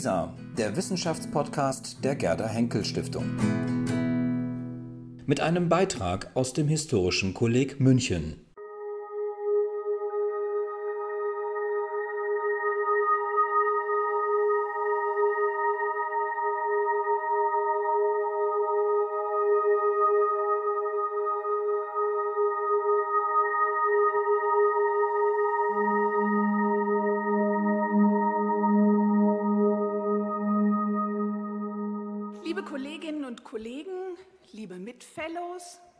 [0.00, 3.26] WISA, der Wissenschaftspodcast der Gerda Henkel Stiftung.
[5.26, 8.46] Mit einem Beitrag aus dem Historischen Kolleg München.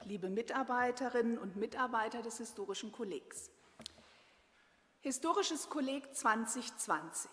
[0.05, 3.51] Liebe Mitarbeiterinnen und Mitarbeiter des Historischen Kollegs.
[5.01, 7.31] Historisches Kolleg 2020.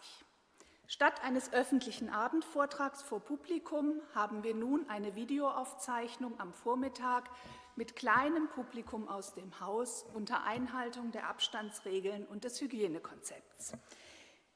[0.88, 7.30] Statt eines öffentlichen Abendvortrags vor Publikum haben wir nun eine Videoaufzeichnung am Vormittag
[7.76, 13.74] mit kleinem Publikum aus dem Haus unter Einhaltung der Abstandsregeln und des Hygienekonzepts.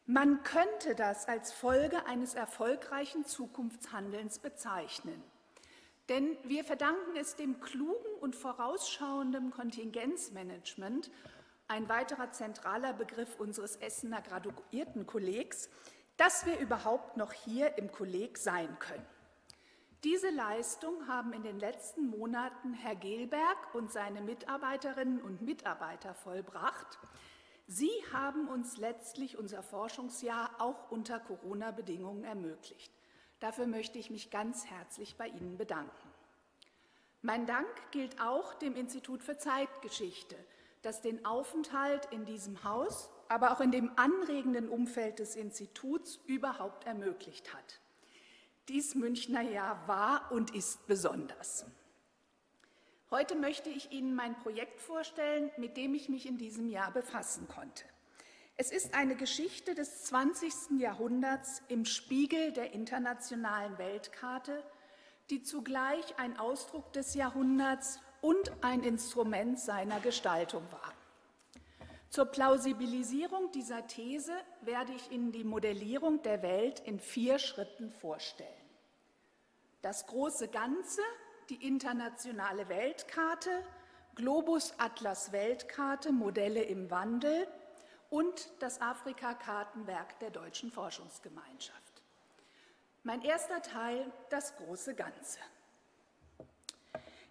[0.05, 5.21] Man könnte das als Folge eines erfolgreichen Zukunftshandelns bezeichnen.
[6.11, 11.09] Denn wir verdanken es dem klugen und vorausschauenden Kontingenzmanagement,
[11.69, 15.69] ein weiterer zentraler Begriff unseres Essener Graduiertenkollegs,
[16.17, 19.05] dass wir überhaupt noch hier im Kolleg sein können.
[20.03, 26.99] Diese Leistung haben in den letzten Monaten Herr Gelberg und seine Mitarbeiterinnen und Mitarbeiter vollbracht.
[27.67, 33.00] Sie haben uns letztlich unser Forschungsjahr auch unter Corona-Bedingungen ermöglicht.
[33.41, 36.07] Dafür möchte ich mich ganz herzlich bei Ihnen bedanken.
[37.23, 40.35] Mein Dank gilt auch dem Institut für Zeitgeschichte,
[40.83, 46.85] das den Aufenthalt in diesem Haus, aber auch in dem anregenden Umfeld des Instituts überhaupt
[46.85, 47.79] ermöglicht hat.
[48.69, 51.65] Dies Münchner Jahr war und ist besonders.
[53.09, 57.47] Heute möchte ich Ihnen mein Projekt vorstellen, mit dem ich mich in diesem Jahr befassen
[57.47, 57.85] konnte.
[58.61, 60.79] Es ist eine Geschichte des 20.
[60.79, 64.63] Jahrhunderts im Spiegel der internationalen Weltkarte,
[65.31, 70.93] die zugleich ein Ausdruck des Jahrhunderts und ein Instrument seiner Gestaltung war.
[72.11, 78.69] Zur Plausibilisierung dieser These werde ich Ihnen die Modellierung der Welt in vier Schritten vorstellen.
[79.81, 81.01] Das große Ganze,
[81.49, 83.49] die internationale Weltkarte,
[84.13, 87.47] Globus Atlas Weltkarte, Modelle im Wandel
[88.11, 92.03] und das Afrika-Kartenwerk der Deutschen Forschungsgemeinschaft.
[93.03, 95.39] Mein erster Teil, das große Ganze.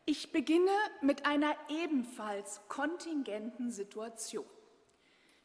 [0.07, 4.47] Ich beginne mit einer ebenfalls kontingenten Situation.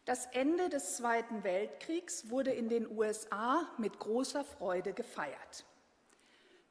[0.06, 5.66] Das Ende des Zweiten Weltkriegs wurde in den USA mit großer Freude gefeiert.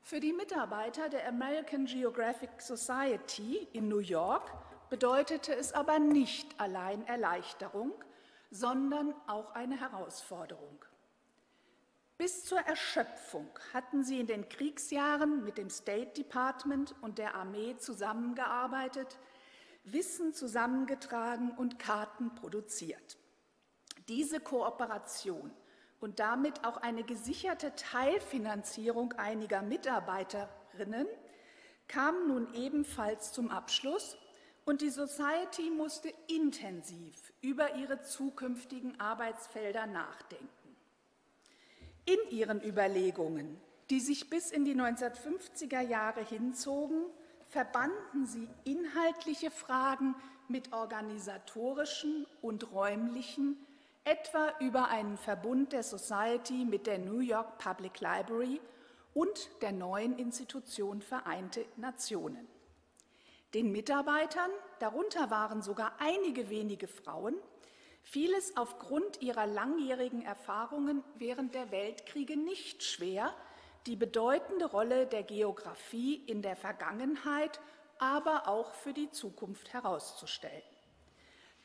[0.01, 4.51] Für die Mitarbeiter der American Geographic Society in New York
[4.89, 7.93] bedeutete es aber nicht allein Erleichterung,
[8.55, 10.85] sondern auch eine Herausforderung.
[12.17, 17.77] Bis zur Erschöpfung hatten sie in den Kriegsjahren mit dem State Department und der Armee
[17.79, 19.19] zusammengearbeitet,
[19.83, 23.19] Wissen zusammengetragen und Karten produziert.
[24.07, 25.51] Diese Kooperation
[25.99, 31.09] und damit auch eine gesicherte Teilfinanzierung einiger Mitarbeiterinnen
[31.89, 34.17] kam nun ebenfalls zum Abschluss
[34.65, 40.49] und die Society musste intensiv über ihre zukünftigen Arbeitsfelder nachdenken.
[42.07, 43.61] In ihren Überlegungen,
[43.91, 47.05] die sich bis in die 1950er Jahre hinzogen,
[47.49, 50.15] verbanden sie inhaltliche Fragen
[50.49, 53.57] mit organisatorischen und räumlichen,
[54.05, 58.61] etwa über einen Verbund der Society mit der New York Public Library
[59.15, 62.54] und der neuen Institution Vereinte Nationen.
[63.55, 64.51] Den Mitarbeitern,
[64.81, 67.37] darunter waren sogar einige wenige Frauen,
[68.03, 73.33] fiel es aufgrund ihrer langjährigen Erfahrungen während der Weltkriege nicht schwer,
[73.87, 77.61] die bedeutende Rolle der Geographie in der Vergangenheit,
[77.99, 80.63] aber auch für die Zukunft herauszustellen.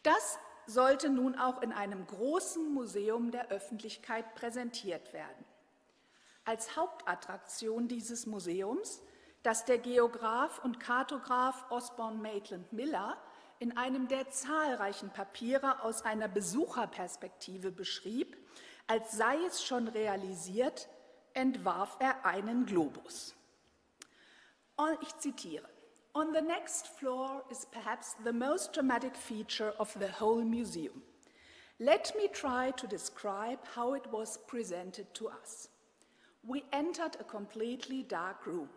[0.03, 5.45] Das sollte nun auch in einem großen Museum der Öffentlichkeit präsentiert werden.
[6.45, 9.01] Als Hauptattraktion dieses Museums
[9.43, 13.17] das der Geograf und Kartograf Osborne Maitland Miller
[13.59, 18.37] in einem der zahlreichen Papiere aus einer Besucherperspektive beschrieb,
[18.87, 20.87] als sei es schon realisiert,
[21.33, 23.35] entwarf er einen Globus.
[25.01, 25.67] Ich zitiere.
[26.13, 31.03] On the next floor is perhaps the most dramatic feature of the whole museum.
[31.77, 35.69] Let me try to describe how it was presented to us.
[36.43, 38.69] We entered a completely dark room.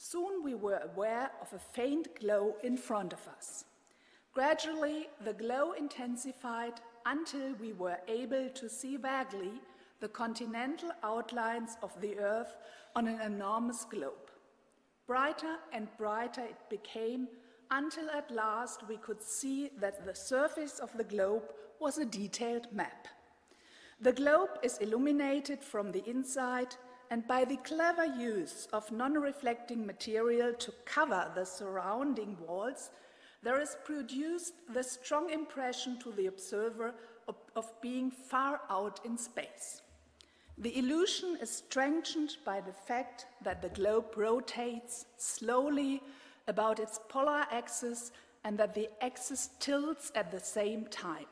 [0.00, 3.64] Soon we were aware of a faint glow in front of us.
[4.32, 6.74] Gradually, the glow intensified
[7.04, 9.60] until we were able to see vaguely
[10.00, 12.54] the continental outlines of the Earth
[12.94, 14.30] on an enormous globe.
[15.08, 17.26] Brighter and brighter it became
[17.72, 21.42] until at last we could see that the surface of the globe
[21.80, 23.08] was a detailed map.
[24.00, 26.76] The globe is illuminated from the inside,
[27.10, 32.90] and by the clever use of non reflecting material to cover the surrounding walls,
[33.42, 36.94] there is produced the strong impression to the observer
[37.28, 39.82] of, of, being far out in space.
[40.56, 46.02] The illusion is strengthened by the fact that the globe rotates slowly
[46.48, 48.10] about its polar axis
[48.44, 51.26] and that the axis tilts at the same time.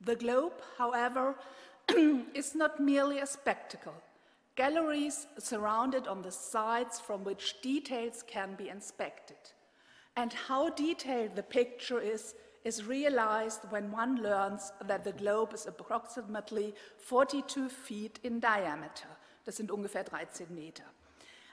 [0.00, 1.36] The globe, however,
[2.34, 3.94] is not merely a spectacle.
[4.54, 9.38] Galleries surrounded on the sides from which details can be inspected.
[10.14, 12.34] And how detailed the picture is,
[12.64, 19.08] is realized when one learns that the globe is approximately 42 feet in diameter.
[19.46, 20.84] Das sind ungefähr 13 Meter.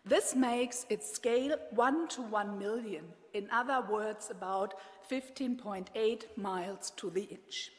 [0.06, 4.76] This makes its scale 1 to 1 million, in other words, about
[5.10, 7.72] 15.8 miles to the inch.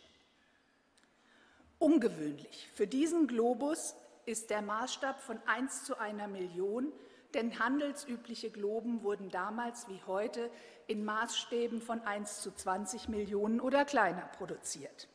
[1.78, 3.94] Ungewöhnlich für diesen Globus
[4.30, 6.92] ist der Maßstab von 1 zu einer Million,
[7.34, 10.50] denn handelsübliche Globen wurden damals wie heute
[10.86, 15.08] in Maßstäben von 1 zu 20 Millionen oder kleiner produziert.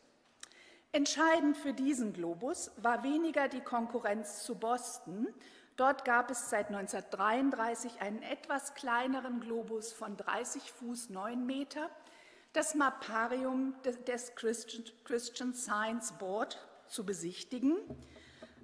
[0.91, 5.27] Entscheidend für diesen Globus war weniger die Konkurrenz zu Boston,
[5.77, 11.89] Dort gab es seit 1933 einen etwas kleineren Globus von 30 Fuß 9 Meter,
[12.53, 17.75] das Mapparium des Christian, Christian Science Board zu besichtigen,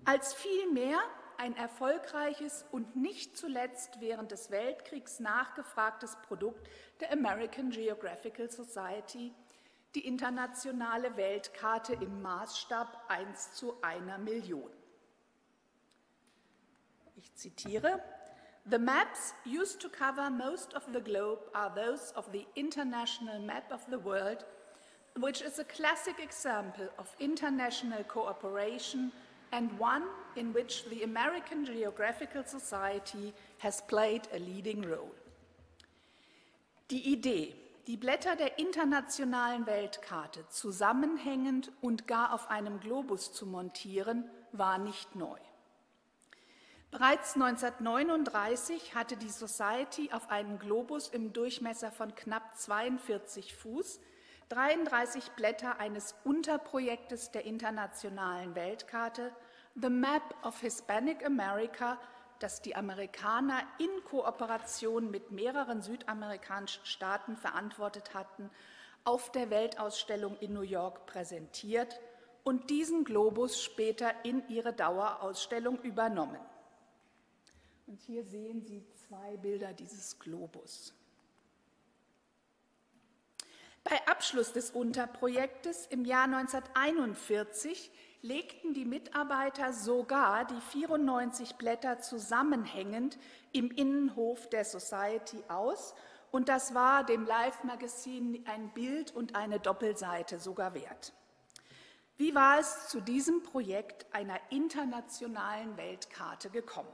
[0.06, 1.00] als vielmehr
[1.38, 6.70] ein erfolgreiches und nicht zuletzt während des Weltkriegs nachgefragtes Produkt
[7.00, 9.34] der American Geographical Society,
[9.96, 14.70] die internationale Weltkarte im Maßstab 1 zu einer Million.
[17.16, 18.02] Ich zitiere,
[18.70, 23.72] The maps used to cover most of the globe are those of the International Map
[23.72, 24.46] of the World,
[25.16, 29.12] which is a classic example of international cooperation
[29.52, 30.04] and one
[30.36, 35.12] in which the American Geographical Society has played a leading role.
[36.90, 37.54] Die Idee,
[37.88, 45.16] die Blätter der internationalen Weltkarte zusammenhängend und gar auf einem Globus zu montieren, war nicht
[45.16, 45.38] neu.
[46.92, 54.02] Bereits 1939 hatte die Society auf einen Globus im Durchmesser von knapp 42 Fuß
[54.52, 59.32] 33 Blätter eines Unterprojektes der internationalen Weltkarte,
[59.76, 61.98] The Map of Hispanic America,
[62.40, 68.50] das die Amerikaner in Kooperation mit mehreren südamerikanischen Staaten verantwortet hatten,
[69.06, 72.02] auf der Weltausstellung in New York präsentiert
[72.44, 76.42] und diesen Globus später in ihre Dauerausstellung übernommen.
[77.88, 80.94] Und hier sehen Sie zwei Bilder dieses Globus.
[83.84, 87.92] Bei Abschluss des Unterprojektes im Jahr 1941
[88.22, 93.18] legten die Mitarbeiter sogar die 94 Blätter zusammenhängend
[93.52, 95.96] im Innenhof der Society aus
[96.30, 101.14] und das war dem Live-Magazin ein Bild und eine Doppelseite sogar wert.
[102.18, 106.94] Wie war es zu diesem Projekt einer internationalen Weltkarte gekommen?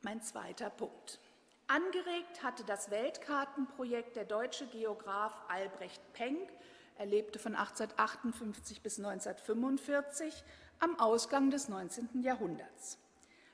[0.00, 1.20] Mein zweiter Punkt.
[1.68, 6.48] Angeregt hatte das Weltkartenprojekt der deutsche Geograf Albrecht Penck,
[6.96, 10.44] er lebte von 1858 bis 1945,
[10.78, 12.22] am Ausgang des 19.
[12.22, 12.98] Jahrhunderts.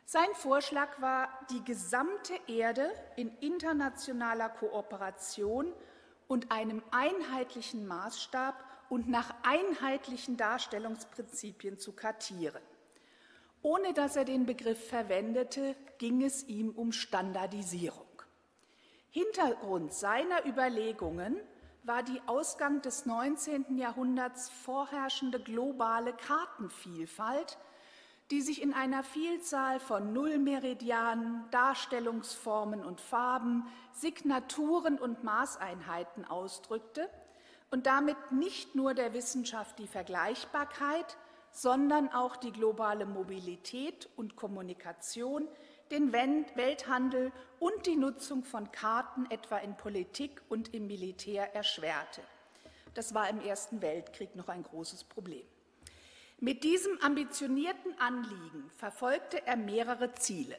[0.04, 5.72] Sein Vorschlag war, die gesamte Erde in internationaler Kooperation
[6.28, 12.62] und einem einheitlichen Maßstab und nach einheitlichen Darstellungsprinzipien zu kartieren.
[13.62, 18.06] Ohne dass er den Begriff verwendete, ging es ihm um Standardisierung.
[19.10, 21.36] Hintergrund seiner Überlegungen
[21.84, 23.76] war die Ausgang des 19.
[23.76, 27.58] Jahrhunderts vorherrschende globale Kartenvielfalt,
[28.30, 37.08] die sich in einer Vielzahl von Nullmeridianen, Darstellungsformen und Farben, Signaturen und Maßeinheiten ausdrückte
[37.70, 41.16] und damit nicht nur der Wissenschaft die Vergleichbarkeit,
[41.52, 45.46] sondern auch die globale Mobilität und Kommunikation,
[45.90, 47.30] den Welthandel
[47.60, 52.22] und die Nutzung von Karten etwa in Politik und im Militär erschwerte.
[52.94, 55.44] Das war im Ersten Weltkrieg noch ein großes Problem.
[56.40, 60.56] Mit diesem ambitionierten Anliegen verfolgte er mehrere Ziele.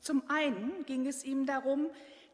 [0.00, 1.88] Zum einen ging es ihm darum,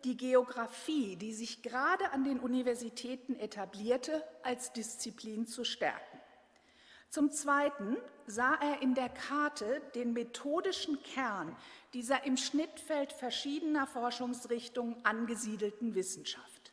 [0.04, 6.11] die Geographie, die sich gerade an den Universitäten etablierte, als Disziplin zu stärken.
[7.12, 11.54] Zum Zweiten sah er in der Karte den methodischen Kern
[11.92, 16.72] dieser im Schnittfeld verschiedener Forschungsrichtungen angesiedelten Wissenschaft.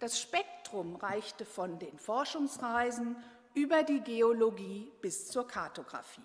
[0.00, 3.16] Das Spektrum reichte von den Forschungsreisen
[3.52, 6.22] über die Geologie bis zur Kartografie.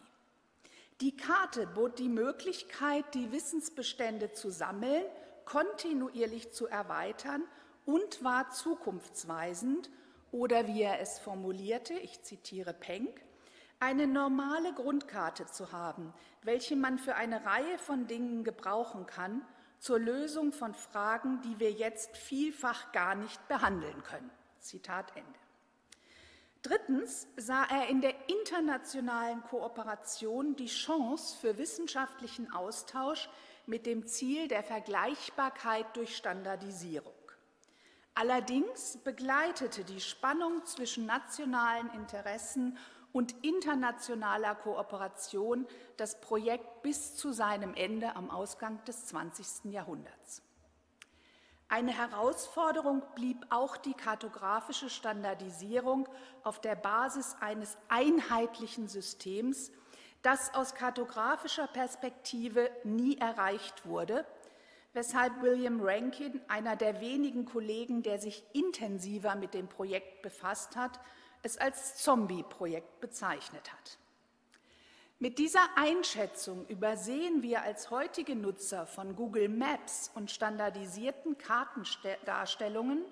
[1.01, 5.03] Die Karte bot die Möglichkeit, die Wissensbestände zu sammeln,
[5.43, 7.43] kontinuierlich zu erweitern
[7.85, 9.89] und war zukunftsweisend
[10.31, 13.21] oder wie er es formulierte, ich zitiere Penck,
[13.81, 19.41] eine normale Grundkarte zu haben, welche man für eine Reihe von Dingen gebrauchen kann,
[19.79, 24.29] zur Lösung von Fragen, die wir jetzt vielfach gar nicht behandeln können.
[24.59, 25.39] Zitat Ende.
[26.61, 33.29] Drittens sah er in der internationalen Kooperation die Chance für wissenschaftlichen Austausch
[33.65, 37.13] mit dem Ziel der Vergleichbarkeit durch Standardisierung.
[38.13, 42.77] Allerdings begleitete die Spannung zwischen nationalen Interessen
[43.13, 49.71] und internationaler Kooperation das Projekt bis zu seinem Ende am Ausgang des 20.
[49.71, 50.41] Jahrhunderts.
[51.71, 56.07] Eine Herausforderung blieb auch die kartografische Standardisierung
[56.43, 59.71] auf der Basis eines einheitlichen Systems,
[60.21, 64.25] das aus kartografischer Perspektive nie erreicht wurde,
[64.91, 70.99] weshalb William Rankin, einer der wenigen Kollegen, der sich intensiver mit dem Projekt befasst hat,
[71.43, 73.97] es als Zombie-Projekt bezeichnet hat.
[75.19, 83.05] Mit dieser Einschätzung übersehen wir als heutige Nutzer von Google Maps und standardisierten Kartendarstellungen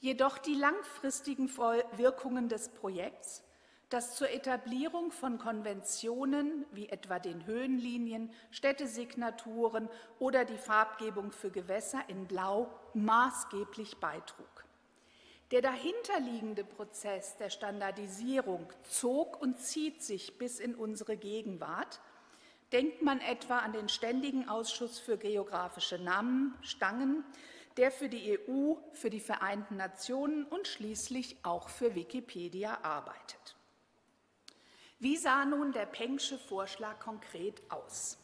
[0.00, 1.48] jedoch die langfristigen
[1.96, 3.42] Wirkungen des Projekts,
[3.88, 12.02] das zur Etablierung von Konventionen wie etwa den Höhenlinien, Städtesignaturen oder die Farbgebung für Gewässer
[12.08, 14.57] in Blau maßgeblich beitrug.
[15.50, 22.00] Der dahinterliegende Prozess der Standardisierung zog und zieht sich bis in unsere Gegenwart.
[22.72, 27.24] Denkt man etwa an den Ständigen Ausschuss für geografische Namen, Stangen,
[27.78, 33.56] der für die EU, für die Vereinten Nationen und schließlich auch für Wikipedia arbeitet.
[34.98, 38.18] Wie sah nun der Pencksche Vorschlag konkret aus?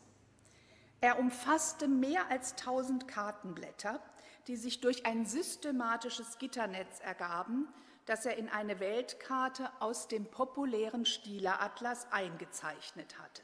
[1.01, 4.03] Er umfasste mehr als 1000 Kartenblätter,
[4.47, 7.69] die sich durch ein systematisches Gitternetz ergaben,
[8.07, 13.43] das er in eine Weltkarte aus dem populären Stieler Atlas eingezeichnet hatte.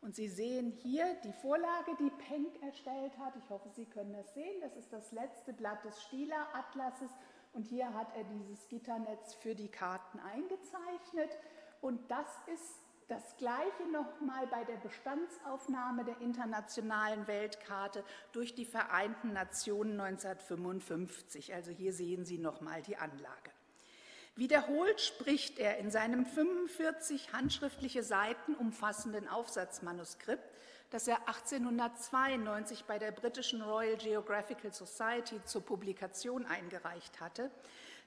[0.00, 3.34] Und Sie sehen hier die Vorlage, die Penck erstellt hat.
[3.36, 4.60] Ich hoffe, Sie können das sehen.
[4.60, 7.10] Das ist das letzte Blatt des Stieler Atlases.
[7.54, 11.30] Und hier hat er dieses Gitternetz für die Karten eingezeichnet.
[11.80, 19.32] Und das ist das Gleiche nochmal bei der Bestandsaufnahme der internationalen Weltkarte durch die Vereinten
[19.32, 21.52] Nationen 1955.
[21.54, 23.50] Also hier sehen Sie nochmal die Anlage.
[24.36, 30.42] Wiederholt spricht er in seinem 45 handschriftliche Seiten umfassenden Aufsatzmanuskript,
[30.90, 37.50] das er 1892 bei der britischen Royal Geographical Society zur Publikation eingereicht hatte,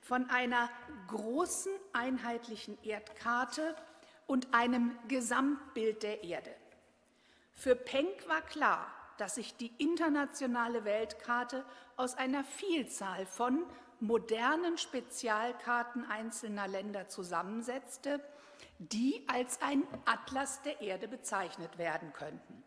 [0.01, 0.69] von einer
[1.07, 3.75] großen einheitlichen Erdkarte
[4.27, 6.53] und einem Gesamtbild der Erde.
[7.55, 11.65] Für Penck war klar, dass sich die internationale Weltkarte
[11.95, 13.63] aus einer Vielzahl von
[13.99, 18.21] modernen Spezialkarten einzelner Länder zusammensetzte,
[18.77, 22.63] die als ein Atlas der Erde bezeichnet werden könnten.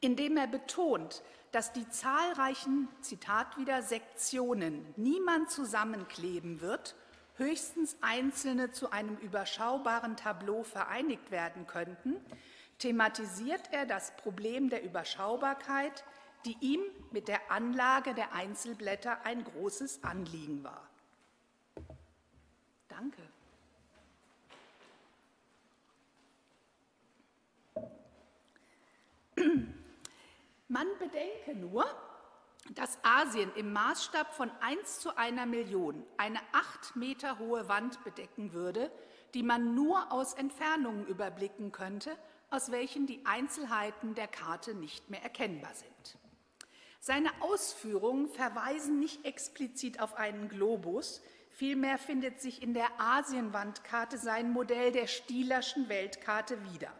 [0.00, 6.96] Indem er betont, dass die zahlreichen, Zitat wieder, Sektionen niemand zusammenkleben wird,
[7.36, 12.16] höchstens einzelne zu einem überschaubaren Tableau vereinigt werden könnten,
[12.78, 16.04] thematisiert er das Problem der Überschaubarkeit,
[16.44, 20.88] die ihm mit der Anlage der Einzelblätter ein großes Anliegen war.
[22.88, 23.22] Danke.
[30.68, 31.84] Man bedenke nur,
[32.74, 38.52] dass Asien im Maßstab von 1 zu einer Million eine acht Meter hohe Wand bedecken
[38.52, 38.90] würde,
[39.34, 42.16] die man nur aus Entfernungen überblicken könnte,
[42.50, 46.18] aus welchen die Einzelheiten der Karte nicht mehr erkennbar sind.
[47.00, 54.52] Seine Ausführungen verweisen nicht explizit auf einen Globus, vielmehr findet sich in der Asienwandkarte sein
[54.52, 56.92] Modell der Stielerschen Weltkarte wieder.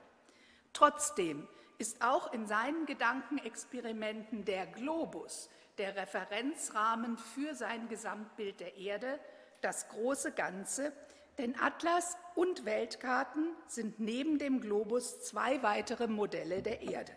[0.72, 9.18] Trotzdem ist auch in seinen Gedankenexperimenten der Globus der Referenzrahmen für sein Gesamtbild der Erde,
[9.60, 10.92] das große Ganze,
[11.38, 17.12] denn Atlas und Weltkarten sind neben dem Globus zwei weitere Modelle der Erde.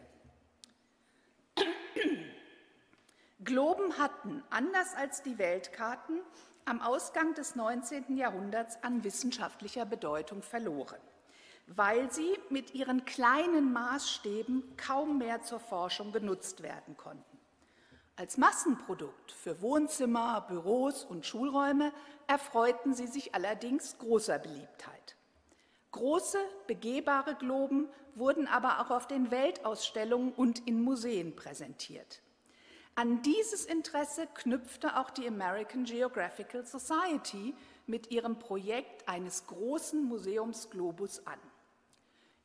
[3.44, 6.22] Globen hatten, anders als die Weltkarten,
[6.66, 8.18] am Ausgang des 19.
[8.18, 11.00] Jahrhunderts an wissenschaftlicher Bedeutung verloren,
[11.68, 17.29] weil sie mit ihren kleinen Maßstäben kaum mehr zur Forschung genutzt werden konnten.
[18.20, 21.94] Als Massenprodukt für Wohnzimmer, Büros und Schulräume
[22.28, 25.16] erfreuten sie sich allerdings großer Beliebtheit.
[25.94, 32.22] Große, begehbare Globen wurden aber auch auf den Weltausstellungen und in Museen präsentiert.
[32.94, 37.56] An dieses Interesse knüpfte auch die American Geographical Society
[37.88, 41.40] mit ihrem Projekt eines großen Museumsglobus an.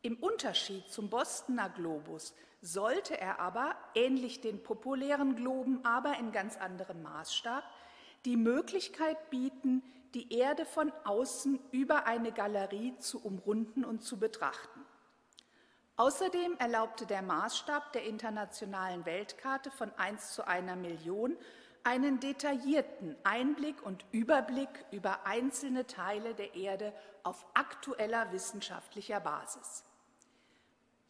[0.04, 6.58] Im Unterschied zum Bostoner Globus sollte er aber, ähnlich den populären Globen, aber in ganz
[6.58, 7.64] anderem Maßstab,
[8.26, 9.82] die Möglichkeit bieten,
[10.12, 14.84] die Erde von außen über eine Galerie zu umrunden und zu betrachten.
[15.96, 21.34] Außerdem erlaubte der Maßstab der internationalen Weltkarte von 1 zu einer Million
[21.82, 26.92] einen detaillierten Einblick und Überblick über einzelne Teile der Erde
[27.22, 29.82] auf aktueller wissenschaftlicher Basis.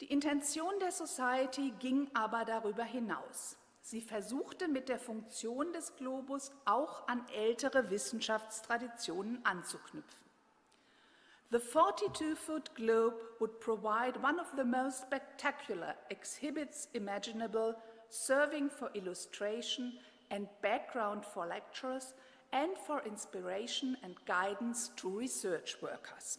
[0.01, 3.57] Die Intention der Society ging aber darüber hinaus.
[3.81, 10.25] Sie versuchte mit der Funktion des Globus auch an ältere Wissenschaftstraditionen anzuknüpfen.
[11.51, 17.77] The 42-foot globe would provide one of the most spectacular exhibits imaginable,
[18.09, 19.93] serving for illustration
[20.31, 22.15] and background for lecturers
[22.51, 26.39] and for inspiration and guidance to research workers.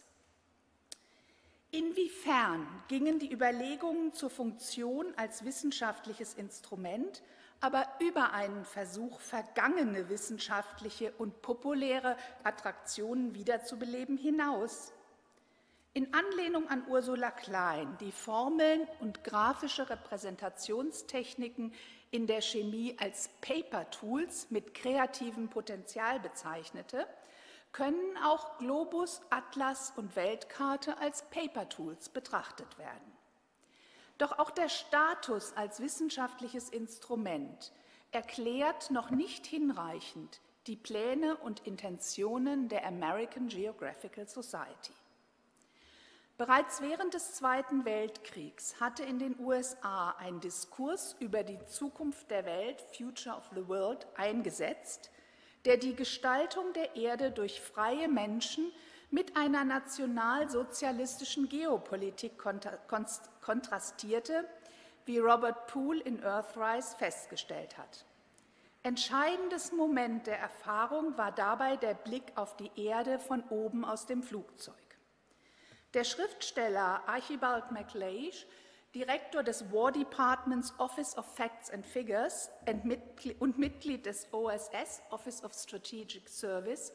[1.76, 7.22] Inwiefern gingen die Überlegungen zur Funktion als wissenschaftliches Instrument
[7.60, 14.94] aber über einen Versuch, vergangene wissenschaftliche und populäre Attraktionen wiederzubeleben hinaus?
[15.92, 21.74] In Anlehnung an Ursula Klein, die Formeln und grafische Repräsentationstechniken
[22.10, 27.06] in der Chemie als Paper Tools mit kreativem Potenzial bezeichnete,
[27.76, 33.12] können auch Globus, Atlas und Weltkarte als Paper Tools betrachtet werden.
[34.16, 37.72] Doch auch der Status als wissenschaftliches Instrument
[38.12, 44.94] erklärt noch nicht hinreichend die Pläne und Intentionen der American Geographical Society.
[46.38, 52.46] Bereits während des Zweiten Weltkriegs hatte in den USA ein Diskurs über die Zukunft der
[52.46, 55.10] Welt, Future of the World, eingesetzt,
[55.66, 58.72] der die Gestaltung der Erde durch freie Menschen
[59.10, 62.38] mit einer nationalsozialistischen Geopolitik
[63.40, 64.48] kontrastierte,
[65.04, 68.04] wie Robert Poole in Earthrise festgestellt hat.
[68.82, 74.22] Entscheidendes Moment der Erfahrung war dabei der Blick auf die Erde von oben aus dem
[74.22, 74.74] Flugzeug.
[75.94, 78.46] Der Schriftsteller Archibald MacLeish,
[78.94, 82.50] Direktor des War Departments Office of Facts and Figures
[83.38, 86.92] und Mitglied des OSS, Office of Strategic Service,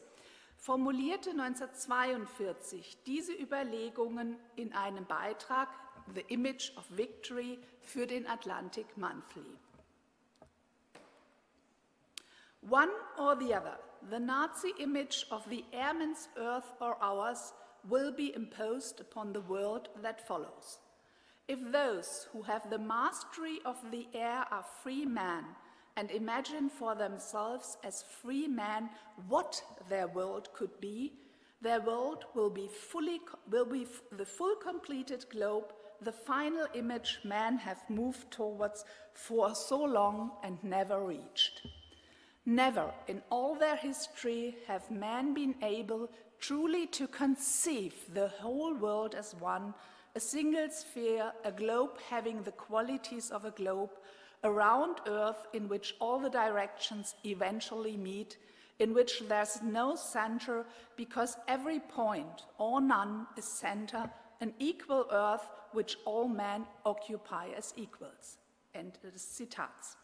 [0.56, 5.68] formulierte 1942 diese Überlegungen in einem Beitrag
[6.14, 9.58] The Image of Victory für den Atlantic Monthly.
[12.68, 13.78] One or the other,
[14.10, 17.52] the Nazi image of the airman's earth or ours
[17.84, 20.78] will be imposed upon the world that follows.
[21.52, 25.44] If those who have the mastery of the air are free men
[25.98, 28.88] and imagine for themselves as free men
[29.28, 31.12] what their world could be,
[31.60, 37.58] their world will be fully will be the full completed globe, the final image men
[37.58, 41.66] have moved towards for so long and never reached.
[42.46, 46.08] Never in all their history have men been able
[46.40, 49.74] truly to conceive the whole world as one,
[50.14, 53.90] a single sphere, a globe having the qualities of a globe,
[54.42, 58.36] a round earth in which all the directions eventually meet,
[58.78, 65.48] in which there's no center because every point or none is center, an equal earth
[65.72, 68.38] which all men occupy as equals.
[68.74, 69.96] End des Zitats.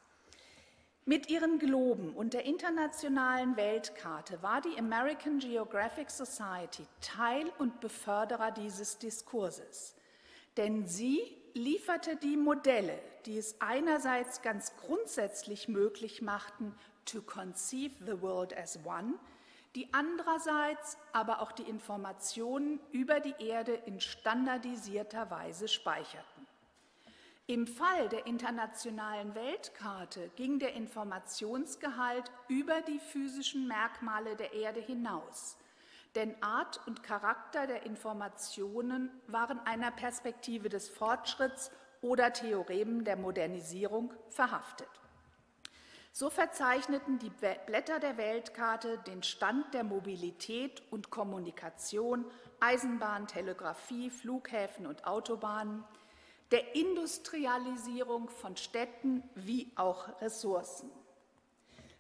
[1.05, 8.51] Mit ihren Globen und der internationalen Weltkarte war die American Geographic Society Teil und Beförderer
[8.51, 9.95] dieses Diskurses.
[10.59, 11.21] Denn sie
[11.55, 18.81] lieferte die Modelle, die es einerseits ganz grundsätzlich möglich machten, to conceive the world as
[18.85, 19.15] one,
[19.77, 26.49] die andererseits aber auch die Informationen über die Erde in standardisierter Weise speicherten.
[27.47, 35.57] Im Fall der internationalen Weltkarte ging der Informationsgehalt über die physischen Merkmale der Erde hinaus,
[36.19, 44.13] denn Art und Charakter der Informationen waren einer Perspektive des Fortschritts oder Theoremen der Modernisierung
[44.29, 44.89] verhaftet.
[46.11, 52.25] So verzeichneten die Blätter der Weltkarte den Stand der Mobilität und Kommunikation,
[52.59, 55.85] Eisenbahn, Telegrafie, Flughäfen und Autobahnen,
[56.51, 60.91] der Industrialisierung von Städten wie auch Ressourcen.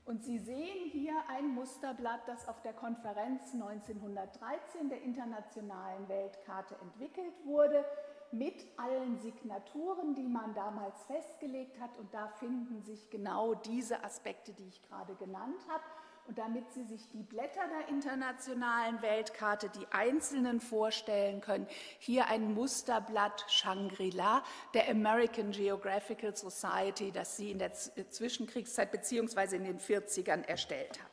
[0.08, 7.34] Und Sie sehen hier ein Musterblatt, das auf der Konferenz 1913 der Internationalen Weltkarte entwickelt
[7.44, 7.84] wurde,
[8.32, 11.94] mit allen Signaturen, die man damals festgelegt hat.
[11.98, 15.84] Und da finden sich genau diese Aspekte, die ich gerade genannt habe.
[16.28, 21.66] Und damit Sie sich die Blätter der internationalen Weltkarte, die einzelnen vorstellen können,
[21.98, 29.56] hier ein Musterblatt Shangri-La der American Geographical Society, das sie in der Zwischenkriegszeit bzw.
[29.56, 31.08] in den 40ern erstellt haben.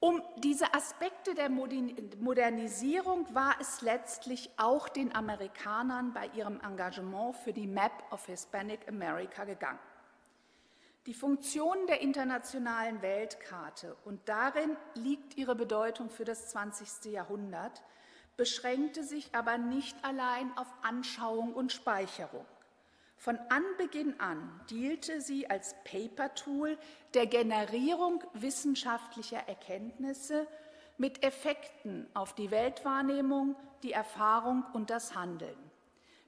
[0.00, 7.52] Um diese Aspekte der Modernisierung war es letztlich auch den Amerikanern bei ihrem Engagement für
[7.52, 9.78] die Map of Hispanic America gegangen.
[11.06, 17.12] Die Funktion der internationalen Weltkarte, und darin liegt ihre Bedeutung für das 20.
[17.12, 17.82] Jahrhundert,
[18.36, 22.46] beschränkte sich aber nicht allein auf Anschauung und Speicherung.
[23.16, 26.78] Von Anbeginn an dielte sie als Paper-Tool
[27.14, 30.46] der Generierung wissenschaftlicher Erkenntnisse
[30.98, 35.58] mit Effekten auf die Weltwahrnehmung, die Erfahrung und das Handeln.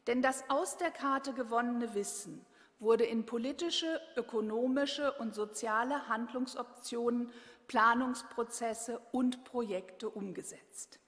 [0.08, 2.44] Denn das aus der Karte gewonnene Wissen
[2.84, 7.32] wurde in politische, ökonomische und soziale Handlungsoptionen,
[7.66, 11.00] Planungsprozesse und Projekte umgesetzt.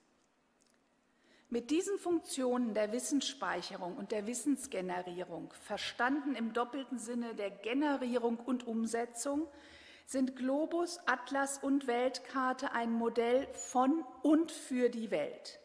[1.49, 8.67] Mit diesen Funktionen der Wissensspeicherung und der Wissensgenerierung, verstanden im doppelten Sinne der Generierung und
[8.67, 9.47] Umsetzung,
[10.05, 15.59] sind Globus, Atlas und Weltkarte ein Modell von und für die Welt.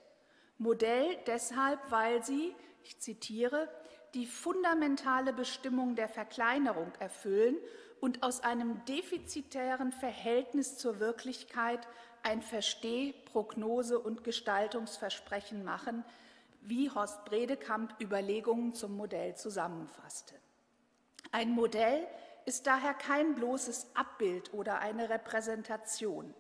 [0.59, 3.69] Modell deshalb, weil sie, ich zitiere,
[4.15, 7.57] die fundamentale Bestimmung der Verkleinerung erfüllen
[8.01, 11.87] und aus einem defizitären Verhältnis zur Wirklichkeit
[12.23, 16.05] ein Versteh-, Prognose- und Gestaltungsversprechen machen,
[16.61, 20.35] wie Horst Bredekamp Überlegungen zum Modell zusammenfasste.
[21.33, 22.07] Ein Modell
[22.45, 26.35] ist daher kein bloßes Abbild oder eine Repräsentation.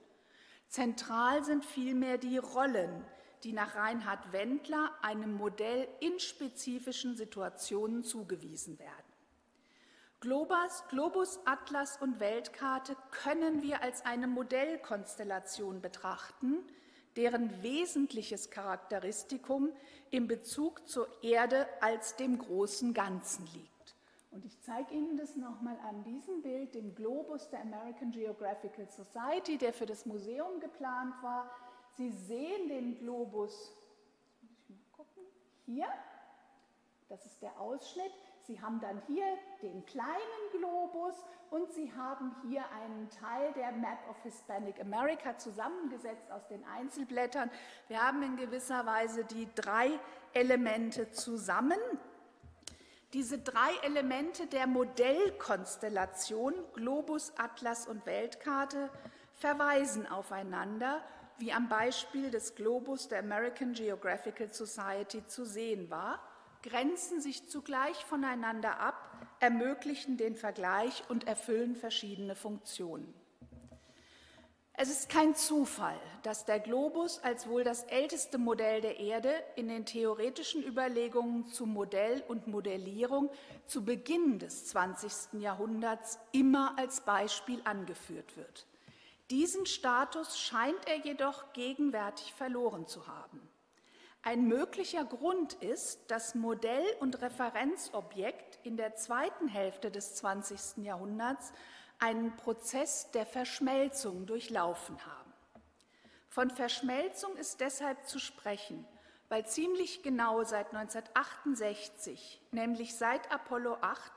[0.69, 3.05] Zentral sind vielmehr die Rollen,
[3.44, 9.12] die nach Reinhard Wendler einem Modell in spezifischen Situationen zugewiesen werden.
[10.20, 16.59] Globus, Globus, Atlas und Weltkarte können wir als eine Modellkonstellation betrachten,
[17.16, 19.70] deren wesentliches Charakteristikum
[20.11, 23.72] im Bezug zur Erde als dem großen Ganzen liegt.
[24.31, 29.59] Und ich zeige Ihnen das nochmal an diesem Bild, dem Globus der American Geographical Society,
[29.59, 31.50] der für das Museum geplant war.
[31.96, 33.72] Sie sehen den Globus,
[35.66, 35.87] hier,
[37.09, 38.12] das ist der Ausschnitt.
[38.42, 39.24] Sie haben dann hier
[39.62, 41.14] den kleinen Globus
[41.50, 47.50] und Sie haben hier einen Teil der Map of Hispanic America zusammengesetzt aus den Einzelblättern.
[47.88, 49.90] Wir haben in gewisser Weise die drei
[50.33, 51.78] Elemente zusammen.
[53.12, 58.88] Diese drei Elemente der Modellkonstellation Globus, Atlas und Weltkarte
[59.38, 61.02] verweisen aufeinander
[61.38, 66.21] wie am Beispiel des Globus der American Geographical Society zu sehen war,
[66.62, 73.12] grenzen sich zugleich voneinander ab, ermöglichen den Vergleich und erfüllen verschiedene Funktionen.
[74.75, 79.68] Es ist kein Zufall, dass der Globus als wohl das älteste Modell der Erde in
[79.68, 83.31] den theoretischen Überlegungen zu Modell und Modellierung
[83.66, 85.40] zu Beginn des 20.
[85.40, 88.66] Jahrhunderts immer als Beispiel angeführt wird.
[89.33, 93.40] Diesen Status scheint er jedoch gegenwärtig verloren zu haben.
[94.21, 100.85] Ein möglicher Grund ist, dass Modell und Referenzobjekt in der zweiten Hälfte des 20.
[100.85, 101.55] Jahrhunderts
[101.99, 105.33] einen Prozess der Verschmelzung durchlaufen haben.
[106.29, 108.87] Von Verschmelzung ist deshalb zu sprechen,
[109.31, 114.12] weil ziemlich genau seit 1968, nämlich seit Apollo 8,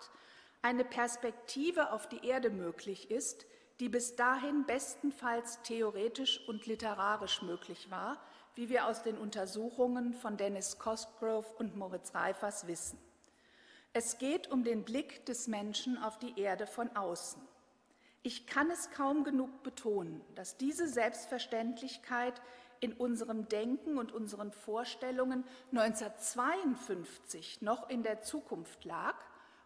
[0.62, 3.46] eine Perspektive auf die Erde möglich ist,
[3.80, 8.18] die bis dahin bestenfalls theoretisch und literarisch möglich war,
[8.56, 12.98] wie wir aus den Untersuchungen von Dennis Cosgrove und Moritz Reifers wissen.
[13.92, 17.42] Es geht um den Blick des Menschen auf die Erde von außen.
[18.24, 22.42] Ich kann es kaum genug betonen, dass diese Selbstverständlichkeit
[22.80, 29.16] in unserem Denken und unseren Vorstellungen 1952 noch in der Zukunft lag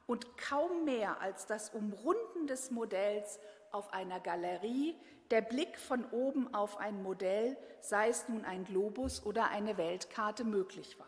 [0.08, 3.40] und kaum mehr als das Umrunden des Modells
[3.72, 4.96] auf einer Galerie,
[5.32, 10.44] der Blick von oben auf ein Modell, sei es nun ein Globus oder eine Weltkarte,
[10.44, 11.08] möglich war.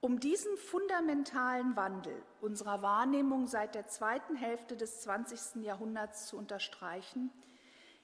[0.00, 5.62] Um diesen fundamentalen Wandel unserer Wahrnehmung seit der zweiten Hälfte des 20.
[5.62, 7.30] Jahrhunderts zu unterstreichen,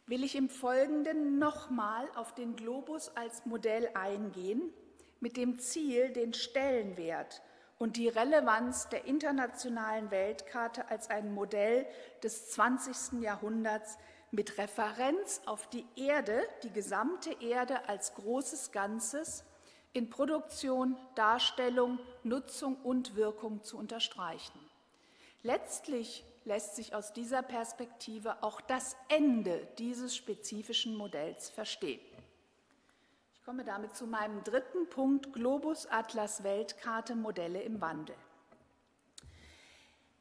[0.07, 4.73] will ich im Folgenden nochmal auf den Globus als Modell eingehen,
[5.21, 7.43] mit dem Ziel, den Stellenwert
[7.79, 11.87] und die Relevanz der internationalen Weltkarte als ein Modell
[12.23, 13.23] des 20.
[13.23, 13.99] Jahrhunderts
[14.31, 19.45] mit Referenz auf die Erde, die gesamte Erde als großes Ganzes
[19.93, 24.61] in Produktion, Darstellung, Nutzung und Wirkung zu unterstreichen.
[25.43, 32.01] Letztlich lässt sich aus dieser Perspektive auch das Ende dieses spezifischen Modells verstehen.
[33.49, 38.15] Komme damit zu meinem dritten Punkt, Globus Atlas Weltkarte Modelle im Wandel.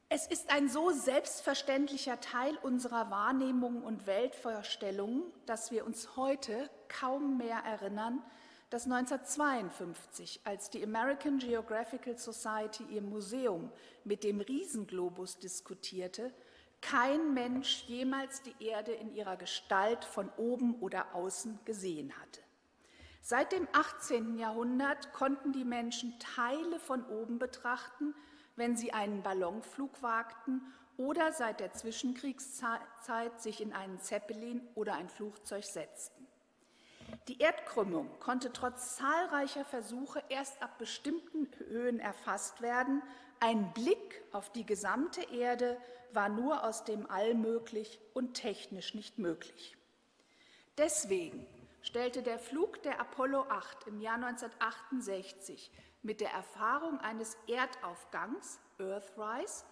[0.07, 7.37] Es ist ein so selbstverständlicher Teil unserer Wahrnehmung und Weltvorstellungen, dass wir uns heute kaum
[7.37, 8.23] mehr erinnern,
[8.69, 13.73] dass 1952, als die American Geographical Society ihr Museum
[14.05, 16.31] mit dem Riesenglobus diskutierte,
[16.79, 22.46] kein Mensch jemals die Erde in ihrer Gestalt von oben oder außen gesehen hatte.
[23.29, 24.37] Seit dem 18.
[24.37, 28.15] Jahrhundert konnten die Menschen Teile von oben betrachten,
[28.55, 30.61] wenn sie einen Ballonflug wagten
[30.95, 36.25] oder seit der Zwischenkriegszeit sich in einen Zeppelin oder ein Flugzeug setzten.
[37.27, 43.03] Die Erdkrümmung konnte trotz zahlreicher Versuche erst ab bestimmten Höhen erfasst werden.
[43.41, 45.75] Ein Blick auf die gesamte Erde
[46.13, 49.75] war nur aus dem All möglich und technisch nicht möglich.
[50.77, 51.45] Deswegen
[51.87, 55.71] stellte der Flug der Apollo 8 im Jahr 1968
[56.01, 59.63] mit der Erfahrung eines Erdaufgangs, Earthrise,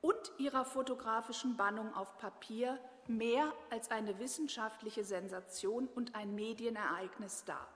[0.00, 7.68] und ihrer fotografischen Bannung auf Papier mehr als eine wissenschaftliche Sensation und ein Medienereignis dar.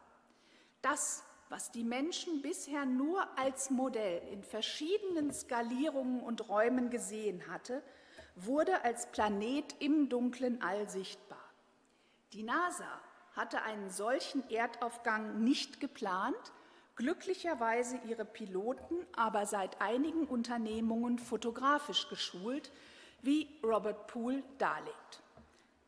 [0.81, 7.83] Das, was die Menschen bisher nur als Modell in verschiedenen Skalierungen und Räumen gesehen hatte,
[8.37, 11.45] wurde als Planet im dunklen All sichtbar.
[12.33, 13.01] Die NASA
[13.35, 16.53] hatte einen solchen Erdaufgang nicht geplant,
[16.97, 22.71] glücklicherweise ihre Piloten aber seit einigen Unternehmungen fotografisch geschult,
[23.23, 25.23] wie Robert Poole darlegt.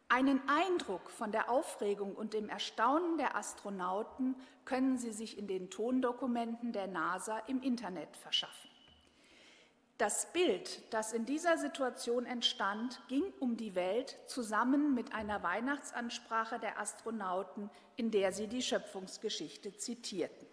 [0.09, 5.71] Einen Eindruck von der Aufregung und dem Erstaunen der Astronauten können Sie sich in den
[5.71, 8.71] Tondokumenten der NASA im Internet verschaffen.
[9.97, 16.59] Das Bild, das in dieser Situation entstand, ging um die Welt zusammen mit einer Weihnachtsansprache
[16.59, 20.49] der Astronauten, in der sie die Schöpfungsgeschichte zitierten.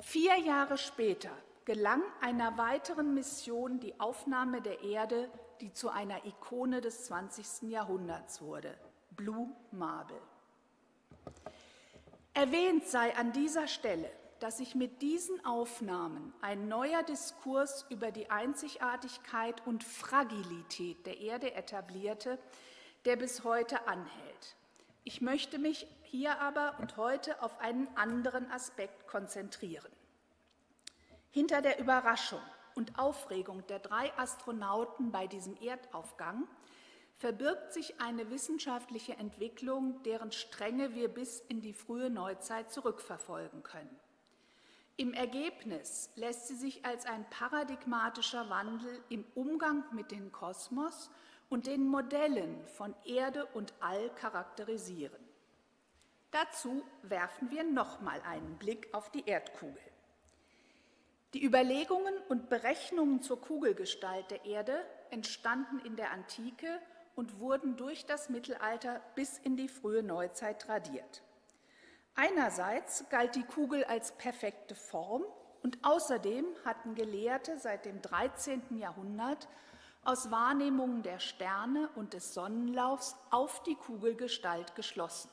[0.00, 1.30] Vier Jahre später
[1.66, 5.28] gelang einer weiteren Mission die Aufnahme der Erde,
[5.60, 7.70] die zu einer Ikone des 20.
[7.70, 8.74] Jahrhunderts wurde,
[9.10, 10.20] Blue Marble.
[12.32, 18.30] Erwähnt sei an dieser Stelle, dass sich mit diesen Aufnahmen ein neuer Diskurs über die
[18.30, 22.38] Einzigartigkeit und Fragilität der Erde etablierte,
[23.04, 24.56] der bis heute anhält.
[25.04, 29.92] Ich möchte mich hier aber und heute auf einen anderen Aspekt konzentrieren.
[31.30, 32.40] Hinter der Überraschung
[32.74, 36.48] und Aufregung der drei Astronauten bei diesem Erdaufgang
[37.16, 43.98] verbirgt sich eine wissenschaftliche Entwicklung, deren Stränge wir bis in die frühe Neuzeit zurückverfolgen können.
[44.98, 51.10] Im Ergebnis lässt sie sich als ein paradigmatischer Wandel im Umgang mit dem Kosmos
[51.50, 55.22] und den Modellen von Erde und All charakterisieren.
[56.30, 59.82] Dazu werfen wir nochmal einen Blick auf die Erdkugel.
[61.34, 66.80] Die Überlegungen und Berechnungen zur Kugelgestalt der Erde entstanden in der Antike
[67.14, 71.22] und wurden durch das Mittelalter bis in die frühe Neuzeit tradiert.
[72.18, 75.22] Einerseits galt die Kugel als perfekte Form
[75.62, 78.78] und außerdem hatten Gelehrte seit dem 13.
[78.78, 79.48] Jahrhundert
[80.02, 85.30] aus Wahrnehmungen der Sterne und des Sonnenlaufs auf die Kugelgestalt geschlossen.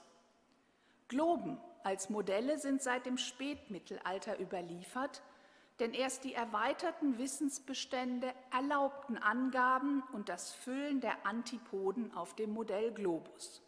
[1.08, 5.22] Globen als Modelle sind seit dem Spätmittelalter überliefert,
[5.80, 12.92] denn erst die erweiterten Wissensbestände erlaubten Angaben und das Füllen der Antipoden auf dem Modell
[12.92, 13.63] Globus.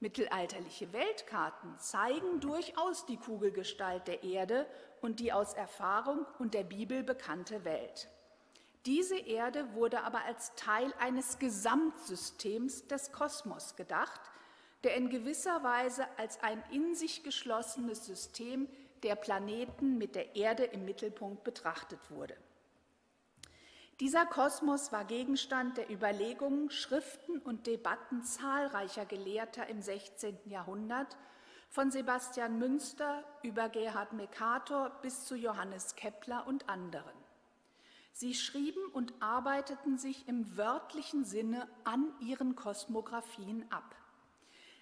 [0.00, 4.66] Mittelalterliche Weltkarten zeigen durchaus die Kugelgestalt der Erde
[5.00, 8.08] und die aus Erfahrung und der Bibel bekannte Welt.
[8.84, 14.20] Diese Erde wurde aber als Teil eines Gesamtsystems des Kosmos gedacht,
[14.84, 18.68] der in gewisser Weise als ein in sich geschlossenes System
[19.02, 22.36] der Planeten mit der Erde im Mittelpunkt betrachtet wurde.
[24.00, 30.36] Dieser Kosmos war Gegenstand der Überlegungen, Schriften und Debatten zahlreicher Gelehrter im 16.
[30.44, 31.16] Jahrhundert,
[31.70, 37.16] von Sebastian Münster über Gerhard Mercator bis zu Johannes Kepler und anderen.
[38.12, 43.96] Sie schrieben und arbeiteten sich im wörtlichen Sinne an ihren Kosmographien ab.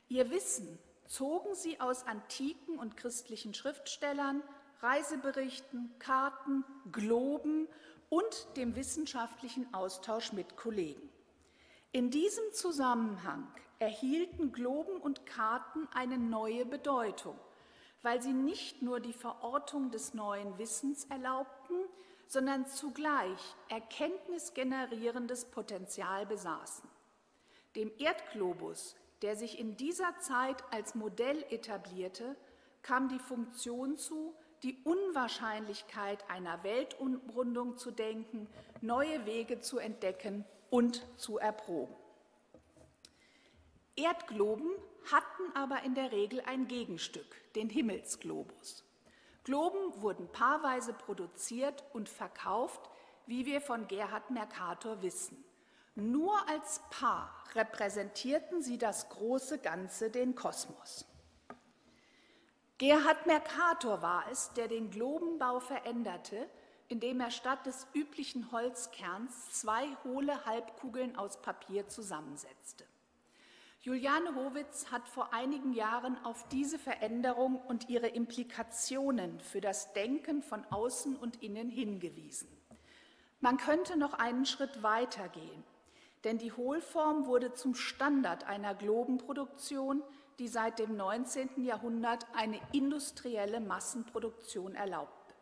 [0.08, 4.42] Ihr Wissen zogen sie aus antiken und christlichen Schriftstellern,
[4.84, 7.68] Reiseberichten, Karten, Globen
[8.10, 11.08] und dem wissenschaftlichen Austausch mit Kollegen.
[11.90, 17.38] In diesem Zusammenhang erhielten Globen und Karten eine neue Bedeutung,
[18.02, 21.76] weil sie nicht nur die Verortung des neuen Wissens erlaubten,
[22.26, 26.86] sondern zugleich erkenntnisgenerierendes Potenzial besaßen.
[27.74, 32.36] Dem Erdglobus, der sich in dieser Zeit als Modell etablierte,
[32.82, 34.34] kam die Funktion zu,
[34.64, 38.48] die Unwahrscheinlichkeit einer Weltumrundung zu denken,
[38.80, 41.94] neue Wege zu entdecken und zu erproben.
[43.94, 44.70] Erdgloben
[45.12, 48.84] hatten aber in der Regel ein Gegenstück, den Himmelsglobus.
[49.44, 52.90] Globen wurden paarweise produziert und verkauft,
[53.26, 55.44] wie wir von Gerhard Mercator wissen.
[55.94, 61.06] Nur als Paar repräsentierten sie das große Ganze, den Kosmos.
[62.86, 66.46] Gerhard Mercator war es, der den Globenbau veränderte,
[66.88, 72.84] indem er statt des üblichen Holzkerns zwei hohle Halbkugeln aus Papier zusammensetzte.
[73.80, 80.42] Juliane Howitz hat vor einigen Jahren auf diese Veränderung und ihre Implikationen für das Denken
[80.42, 82.48] von außen und innen hingewiesen.
[83.40, 85.64] Man könnte noch einen Schritt weiter gehen,
[86.24, 90.02] denn die Hohlform wurde zum Standard einer Globenproduktion,
[90.38, 91.64] die seit dem 19.
[91.64, 95.34] Jahrhundert eine industrielle Massenproduktion erlaubte.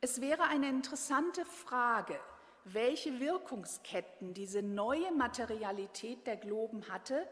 [0.00, 2.18] Es wäre eine interessante Frage,
[2.64, 7.26] welche Wirkungsketten diese neue Materialität der Globen hatte,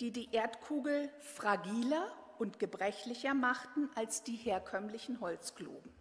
[0.00, 2.06] die die Erdkugel fragiler
[2.38, 5.92] und gebrechlicher machten als die herkömmlichen Holzgloben.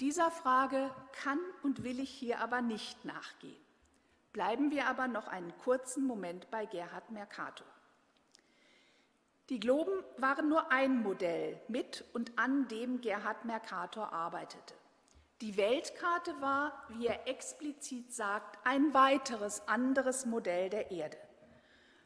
[0.00, 3.60] Dieser Frage kann und will ich hier aber nicht nachgehen.
[4.32, 7.66] Bleiben wir aber noch einen kurzen Moment bei Gerhard Mercator.
[9.48, 14.74] Die Globen waren nur ein Modell mit und an dem Gerhard Mercator arbeitete.
[15.40, 21.16] Die Weltkarte war, wie er explizit sagt, ein weiteres anderes Modell der Erde.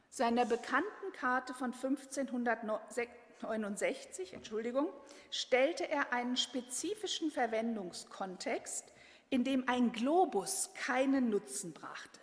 [0.08, 4.92] Seiner bekannten Karte von 1569 Entschuldigung,
[5.30, 8.84] stellte er einen spezifischen Verwendungskontext,
[9.30, 12.20] in dem ein Globus keinen Nutzen brachte.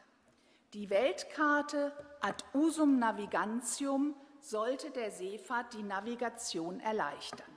[0.73, 7.51] Die Weltkarte ad usum navigantium sollte der Seefahrt die Navigation erleichtern.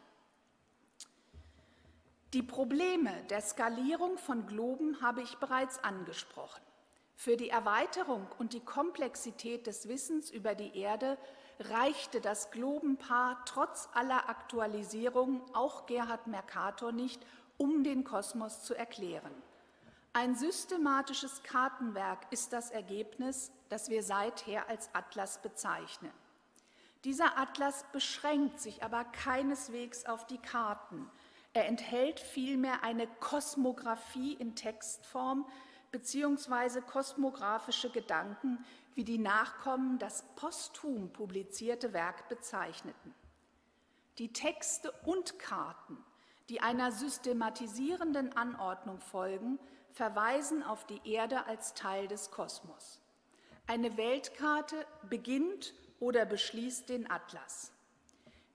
[2.33, 6.63] Die Probleme der Skalierung von Globen habe ich bereits angesprochen.
[7.15, 11.19] Für die Erweiterung und die Komplexität des Wissens über die Erde
[11.61, 17.25] reichte das Globenpaar trotz aller Aktualisierung auch Gerhard Mercator nicht,
[17.59, 19.35] um den Kosmos zu erklären.
[20.15, 26.13] Ein systematisches Kartenwerk ist das Ergebnis, das wir seither als Atlas bezeichnen.
[27.05, 31.11] Dieser Atlas beschränkt sich aber keineswegs auf die Karten.
[31.53, 35.47] Er enthält vielmehr eine Kosmographie in Textform,
[35.91, 43.15] beziehungsweise kosmographische Gedanken, wie die Nachkommen das posthum publizierte Werk bezeichneten.
[44.19, 45.99] Die Texte und Karten,
[46.49, 49.59] die einer systematisierenden Anordnung folgen,
[49.93, 53.01] verweisen auf die Erde als Teil des Kosmos.
[53.67, 57.71] Eine Weltkarte beginnt oder beschließt den Atlas.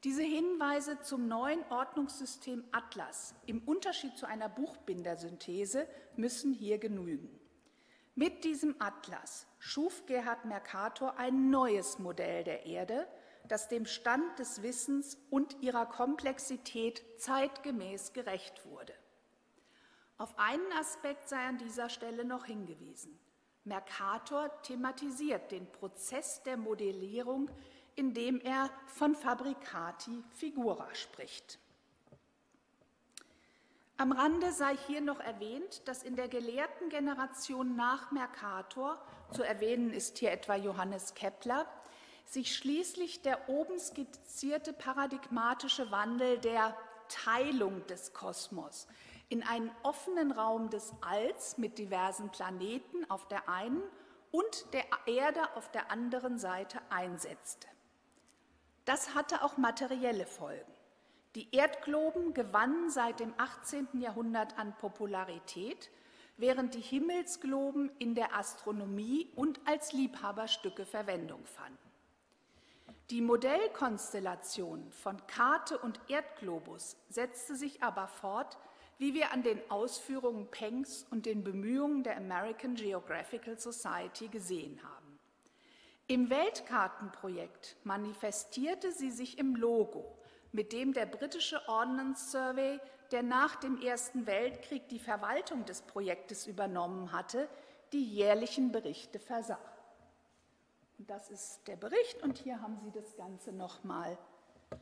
[0.03, 7.39] Diese Hinweise zum neuen Ordnungssystem Atlas im Unterschied zu einer Buchbindersynthese müssen hier genügen.
[8.15, 13.07] Mit diesem Atlas schuf Gerhard Mercator ein neues Modell der Erde,
[13.47, 18.93] das dem Stand des Wissens und ihrer Komplexität zeitgemäß gerecht wurde.
[20.17, 23.17] Auf einen Aspekt sei an dieser Stelle noch hingewiesen.
[23.67, 27.49] Mercator thematisiert den Prozess der Modellierung
[27.97, 31.59] indem er von Fabricati Figura spricht.
[33.97, 39.01] Am Rande sei hier noch erwähnt, dass in der gelehrten Generation nach Mercator,
[39.31, 41.65] zu erwähnen ist hier etwa Johannes Kepler,
[42.23, 46.77] sich schließlich der oben skizzierte paradigmatische Wandel der
[47.09, 48.85] Teilung des Kosmos
[49.29, 53.81] in einen offenen Raum des Alls mit diversen Planeten auf der einen
[54.31, 57.67] und der Erde auf der anderen Seite einsetzte.
[58.85, 60.71] Das hatte auch materielle Folgen.
[61.35, 63.89] Die Erdgloben gewannen seit dem 18.
[63.99, 65.91] Jahrhundert an Popularität,
[66.37, 71.77] während die Himmelsgloben in der Astronomie und als Liebhaberstücke Verwendung fanden.
[73.09, 78.57] Die Modellkonstellation von Karte und Erdglobus setzte sich aber fort,
[78.97, 85.19] wie wir an den Ausführungen Pengs und den Bemühungen der American Geographical Society gesehen haben.
[86.07, 90.17] Im Weltkartenprojekt manifestierte sie sich im Logo,
[90.51, 92.79] mit dem der britische Ordnance Survey,
[93.11, 97.49] der nach dem Ersten Weltkrieg die Verwaltung des Projektes übernommen hatte,
[97.93, 99.59] die jährlichen Berichte versah.
[100.97, 104.17] Und das ist der Bericht und hier haben Sie das Ganze nochmal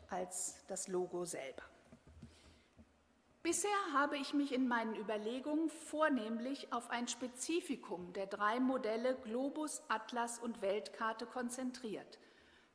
[0.09, 1.63] als das Logo selber.
[3.45, 9.83] Bisher habe ich mich in meinen Überlegungen vornehmlich auf ein Spezifikum der drei Modelle Globus,
[9.87, 12.17] Atlas und Weltkarte konzentriert,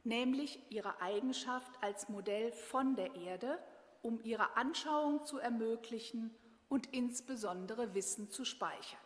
[0.05, 3.59] nämlich ihre Eigenschaft als Modell von der Erde,
[4.01, 6.33] um ihre Anschauung zu ermöglichen
[6.69, 9.01] und insbesondere Wissen zu speichern.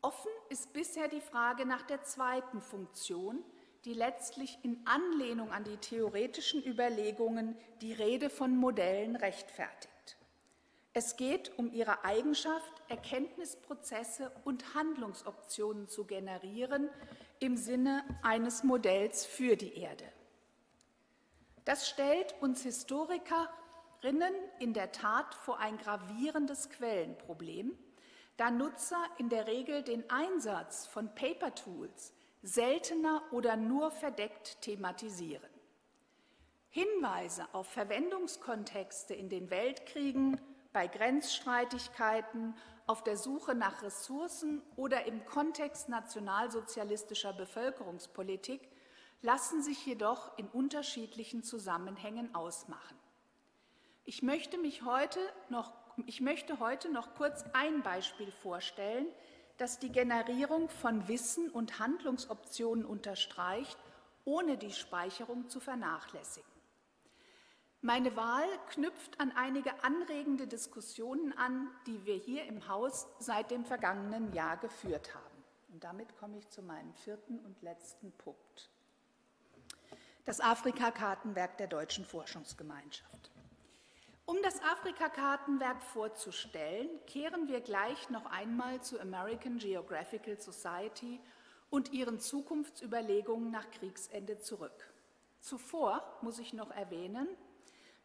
[0.00, 3.42] Offen ist bisher die Frage nach der zweiten Funktion,
[3.84, 9.88] die letztlich in Anlehnung an die theoretischen Überlegungen die Rede von Modellen rechtfertigt.
[10.96, 16.88] Es geht um ihre Eigenschaft, Erkenntnisprozesse und Handlungsoptionen zu generieren
[17.40, 20.04] im Sinne eines Modells für die Erde.
[21.64, 27.76] Das stellt uns Historikerinnen in der Tat vor ein gravierendes Quellenproblem,
[28.36, 35.50] da Nutzer in der Regel den Einsatz von Paper Tools seltener oder nur verdeckt thematisieren.
[36.70, 40.40] Hinweise auf Verwendungskontexte in den Weltkriegen,
[40.74, 42.54] bei Grenzstreitigkeiten,
[42.86, 48.60] auf der Suche nach Ressourcen oder im Kontext nationalsozialistischer Bevölkerungspolitik
[49.22, 52.98] lassen sich jedoch in unterschiedlichen Zusammenhängen ausmachen.
[54.04, 55.18] Ich möchte mich heute
[55.48, 55.72] noch
[56.06, 59.06] ich möchte heute noch kurz ein Beispiel vorstellen,
[59.58, 63.78] das die Generierung von Wissen und Handlungsoptionen unterstreicht,
[64.24, 66.53] ohne die Speicherung zu vernachlässigen.
[67.84, 73.66] Meine Wahl knüpft an einige anregende Diskussionen an, die wir hier im Haus seit dem
[73.66, 75.44] vergangenen Jahr geführt haben.
[75.70, 78.70] Und damit komme ich zu meinem vierten und letzten Punkt.
[80.24, 83.30] Das Afrika-Kartenwerk der Deutschen Forschungsgemeinschaft.
[84.24, 91.20] Um das Afrika-Kartenwerk vorzustellen, kehren wir gleich noch einmal zur American Geographical Society
[91.68, 94.94] und ihren Zukunftsüberlegungen nach Kriegsende zurück.
[95.40, 97.28] Zuvor muss ich noch erwähnen,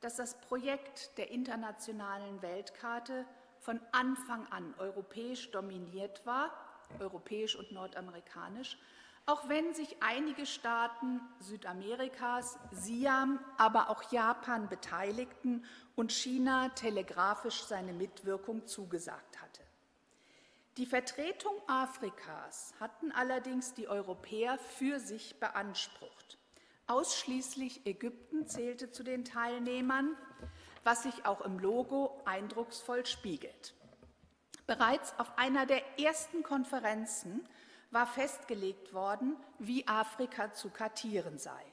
[0.02, 3.26] dass das Projekt der internationalen Weltkarte
[3.60, 6.52] von Anfang an europäisch dominiert war,
[7.00, 8.78] europäisch und nordamerikanisch,
[9.26, 17.94] auch wenn sich einige Staaten Südamerikas, Siam, aber auch Japan beteiligten und China telegrafisch seine
[17.94, 19.62] Mitwirkung zugesagt hatte.
[20.78, 26.39] Die Vertretung Afrikas hatten allerdings die Europäer für sich beansprucht.
[26.90, 30.18] Ausschließlich Ägypten zählte zu den Teilnehmern,
[30.84, 33.76] was sich auch im Logo eindrucksvoll spiegelt.
[34.66, 37.48] Bereits auf einer der ersten Konferenzen
[37.92, 41.64] war festgelegt worden, wie Afrika zu kartieren sei.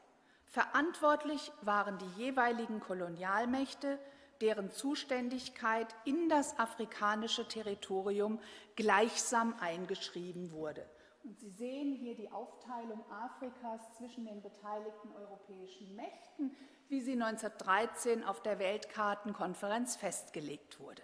[0.45, 3.99] Verantwortlich waren die jeweiligen Kolonialmächte,
[4.43, 8.39] deren Zuständigkeit in das afrikanische Territorium
[8.77, 10.87] gleichsam eingeschrieben wurde.
[11.27, 16.57] Und Sie sehen hier die Aufteilung Afrikas zwischen den beteiligten europäischen Mächten,
[16.89, 21.03] wie sie 1913 auf der Weltkartenkonferenz festgelegt wurde.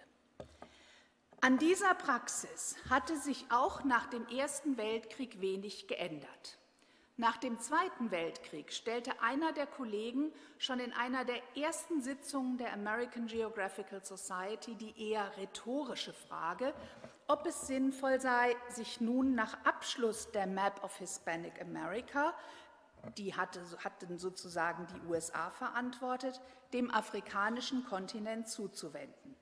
[1.41, 6.57] An dieser Praxis hatte sich auch nach dem Ersten Weltkrieg wenig geändert.
[7.17, 12.71] Nach dem Zweiten Weltkrieg stellte einer der Kollegen schon in einer der ersten Sitzungen der
[12.71, 16.73] American Geographical Society die eher rhetorische Frage,
[17.27, 22.33] ob es sinnvoll sei, sich nun nach Abschluss der Map of Hispanic America,
[23.17, 26.41] die hatte, hatten sozusagen die USA verantwortet,
[26.73, 29.35] dem afrikanischen Kontinent zuzuwenden.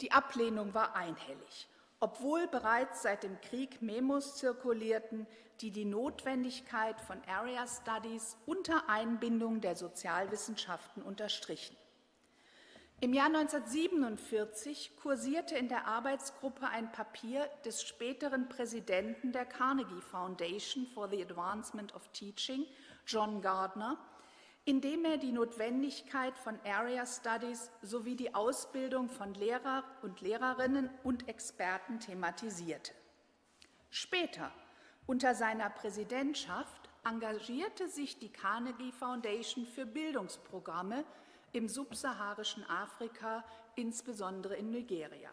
[0.00, 1.68] Die Ablehnung war einhellig,
[2.00, 5.26] obwohl bereits seit dem Krieg Memos zirkulierten,
[5.60, 11.76] die die Notwendigkeit von Area Studies unter Einbindung der Sozialwissenschaften unterstrichen.
[13.00, 20.84] Im Jahr 1947 kursierte in der Arbeitsgruppe ein Papier des späteren Präsidenten der Carnegie Foundation
[20.84, 22.66] for the Advancement of Teaching,
[23.06, 23.96] John Gardner,
[24.64, 31.28] indem er die Notwendigkeit von Area Studies sowie die Ausbildung von Lehrer und Lehrerinnen und
[31.28, 32.90] Experten thematisierte.
[33.90, 34.50] Später,
[35.06, 41.04] unter seiner Präsidentschaft, engagierte sich die Carnegie Foundation für Bildungsprogramme
[41.52, 43.44] im subsaharischen Afrika,
[43.76, 45.30] insbesondere in Nigeria.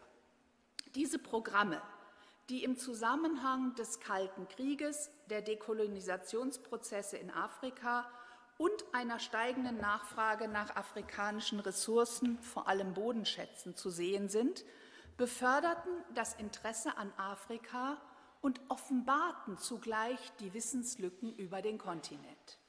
[0.96, 1.82] Diese Programme,
[2.50, 8.08] die im Zusammenhang des Kalten Krieges, der Dekolonisationsprozesse in Afrika
[8.58, 14.64] und einer steigenden Nachfrage nach afrikanischen Ressourcen, vor allem Bodenschätzen, zu sehen sind,
[15.18, 17.98] beförderten das Interesse an Afrika
[18.42, 22.60] und offenbarten zugleich die Wissenslücken über den Kontinent.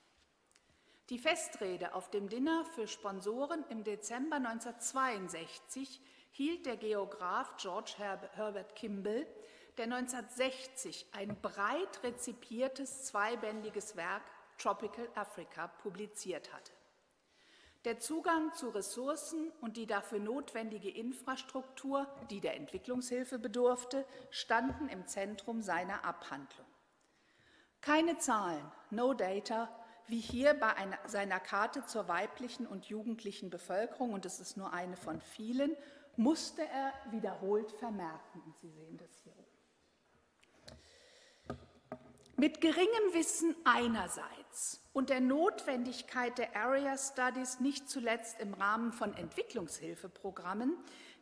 [1.10, 6.00] Die Festrede auf dem Dinner für Sponsoren im Dezember 1962
[6.32, 9.24] hielt der Geograf George Herbert Kimball,
[9.78, 14.22] der 1960 ein breit rezipiertes zweibändiges Werk
[14.58, 16.72] Tropical Africa publiziert hatte.
[17.84, 25.06] Der Zugang zu Ressourcen und die dafür notwendige Infrastruktur, die der Entwicklungshilfe bedurfte, standen im
[25.06, 26.66] Zentrum seiner Abhandlung.
[27.80, 29.68] Keine Zahlen, no data,
[30.08, 34.72] wie hier bei einer, seiner Karte zur weiblichen und jugendlichen Bevölkerung, und es ist nur
[34.72, 35.76] eine von vielen,
[36.16, 38.42] musste er wiederholt vermerken.
[38.44, 39.56] Und Sie sehen das hier oben.
[42.38, 49.14] Mit geringem Wissen einerseits und der Notwendigkeit der Area Studies nicht zuletzt im Rahmen von
[49.14, 50.76] Entwicklungshilfeprogrammen,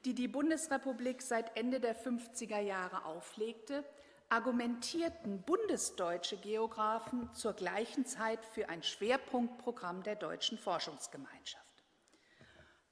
[0.04, 3.84] die die Bundesrepublik seit Ende der 50er Jahre auflegte,
[4.28, 11.64] argumentierten bundesdeutsche Geographen zur gleichen Zeit für ein Schwerpunktprogramm der deutschen Forschungsgemeinschaft.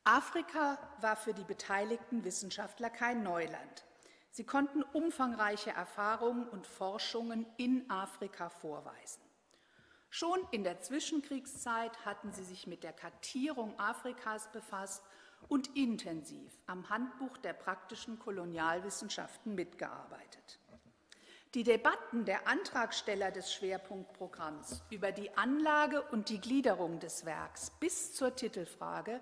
[0.05, 3.85] Afrika war für die beteiligten Wissenschaftler kein Neuland.
[4.31, 9.23] Sie konnten umfangreiche Erfahrungen und Forschungen in Afrika vorweisen.
[10.11, 15.03] Schon in der Zwischenkriegszeit hatten sie sich mit der Kartierung Afrikas befasst
[15.49, 20.59] und intensiv am Handbuch der praktischen Kolonialwissenschaften mitgearbeitet.
[21.55, 28.15] Die Debatten der Antragsteller des Schwerpunktprogramms über die Anlage und die Gliederung des Werks bis
[28.15, 29.21] zur Titelfrage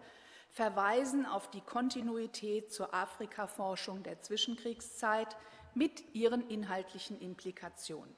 [0.48, 5.36] verweisen auf die Kontinuität zur Afrikaforschung der Zwischenkriegszeit
[5.74, 8.14] mit ihren inhaltlichen Implikationen.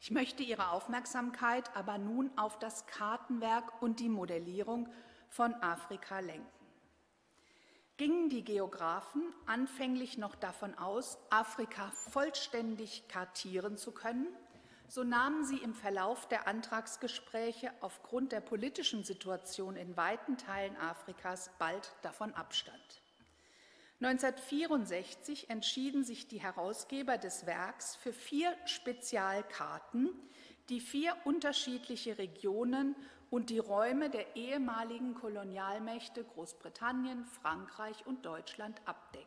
[0.00, 4.88] Ich möchte Ihre Aufmerksamkeit aber nun auf das Kartenwerk und die Modellierung
[5.28, 6.63] von Afrika lenken.
[7.96, 14.26] Gingen die Geographen anfänglich noch davon aus, Afrika vollständig kartieren zu können,
[14.88, 21.50] so nahmen sie im Verlauf der Antragsgespräche aufgrund der politischen Situation in weiten Teilen Afrikas
[21.60, 23.00] bald davon Abstand.
[24.00, 30.10] 1964 entschieden sich die Herausgeber des Werks für vier Spezialkarten,
[30.68, 32.96] die vier unterschiedliche Regionen
[33.34, 39.26] und die Räume der ehemaligen Kolonialmächte Großbritannien, Frankreich und Deutschland abdecken.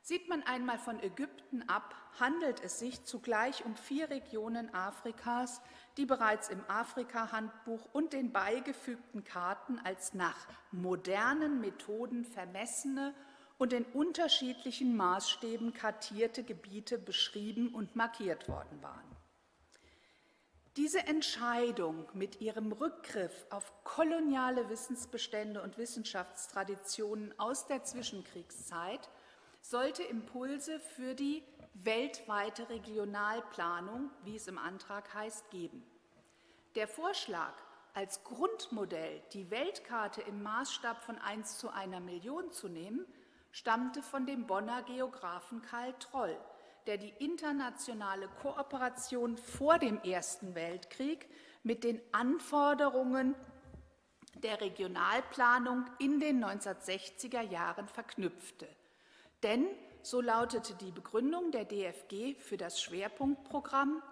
[0.00, 5.60] Sieht man einmal von Ägypten ab, handelt es sich zugleich um vier Regionen Afrikas,
[5.98, 13.12] die bereits im Afrika-Handbuch und den beigefügten Karten als nach modernen Methoden vermessene
[13.58, 19.07] und in unterschiedlichen Maßstäben kartierte Gebiete beschrieben und markiert worden waren.
[20.78, 29.10] Diese Entscheidung mit ihrem Rückgriff auf koloniale Wissensbestände und Wissenschaftstraditionen aus der Zwischenkriegszeit
[29.60, 31.42] sollte Impulse für die
[31.74, 35.82] weltweite Regionalplanung, wie es im Antrag heißt, geben.
[36.76, 37.54] Der Vorschlag,
[37.92, 43.04] als Grundmodell die Weltkarte im Maßstab von 1 zu einer Million zu nehmen,
[43.50, 46.38] stammte von dem Bonner Geographen Karl Troll,
[46.88, 51.28] der die internationale Kooperation vor dem Ersten Weltkrieg
[51.62, 53.34] mit den Anforderungen
[54.42, 58.66] der Regionalplanung in den 1960er Jahren verknüpfte.
[59.42, 59.66] Denn,
[60.00, 64.02] so lautete die Begründung der DFG für das Schwerpunktprogramm,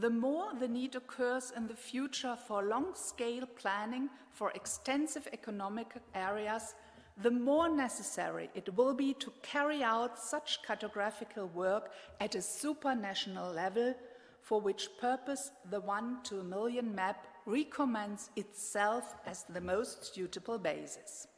[0.00, 6.76] The more the need occurs in the future for long-scale planning for extensive economic areas,
[7.22, 11.90] the more necessary it will be to carry out such cartographical work
[12.20, 13.94] at a supranational level,
[14.40, 20.58] for which purpose the one to a million map recommends itself as the most suitable
[20.58, 21.28] basis.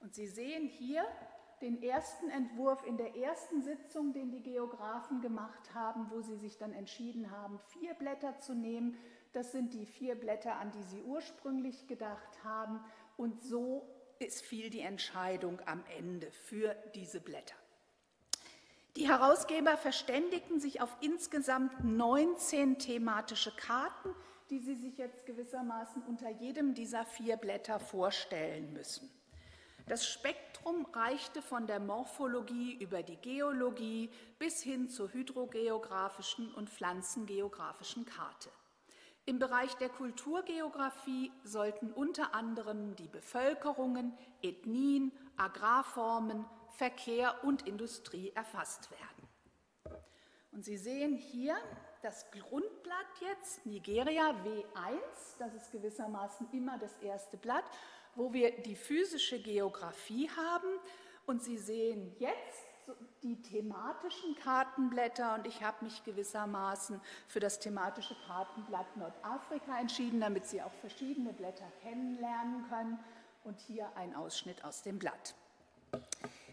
[0.00, 1.04] Und Sie sehen hier
[1.60, 6.58] den ersten Entwurf in der ersten Sitzung, den die Geografen gemacht haben, wo sie sich
[6.58, 8.98] dann entschieden haben, vier Blätter zu nehmen.
[9.32, 12.80] Das sind die vier Blätter, an die sie ursprünglich gedacht haben.
[13.16, 13.88] Und so
[14.18, 17.56] ist fiel die Entscheidung am Ende für diese Blätter.
[18.96, 24.08] Die Herausgeber verständigten sich auf insgesamt 19 thematische Karten,
[24.48, 29.10] die sie sich jetzt gewissermaßen unter jedem dieser vier Blätter vorstellen müssen.
[29.86, 38.04] Das Spektrum reichte von der Morphologie über die Geologie bis hin zur hydrogeografischen und pflanzengeografischen
[38.04, 38.50] Karte.
[39.28, 46.44] Im Bereich der Kulturgeografie sollten unter anderem die Bevölkerungen, Ethnien, Agrarformen,
[46.76, 49.98] Verkehr und Industrie erfasst werden.
[50.52, 51.56] Und Sie sehen hier
[52.02, 57.64] das Grundblatt jetzt, Nigeria W1, das ist gewissermaßen immer das erste Blatt,
[58.14, 60.78] wo wir die physische Geografie haben.
[61.26, 62.65] Und Sie sehen jetzt
[63.22, 70.46] die thematischen Kartenblätter und ich habe mich gewissermaßen für das thematische Kartenblatt Nordafrika entschieden, damit
[70.46, 72.98] Sie auch verschiedene Blätter kennenlernen können.
[73.44, 75.36] Und hier ein Ausschnitt aus dem Blatt.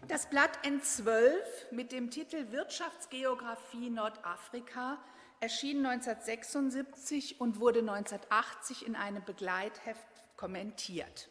[0.06, 1.32] Das Blatt N12
[1.72, 4.98] mit dem Titel Wirtschaftsgeografie Nordafrika
[5.40, 10.06] erschien 1976 und wurde 1980 in einem Begleitheft
[10.36, 11.28] kommentiert.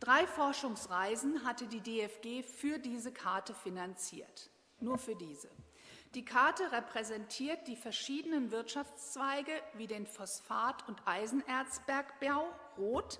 [0.00, 5.48] Drei Forschungsreisen hatte die DFG für diese Karte finanziert, nur für diese.
[6.14, 12.46] Die Karte repräsentiert die verschiedenen Wirtschaftszweige wie den Phosphat- und Eisenerzbergbau
[12.78, 13.18] rot,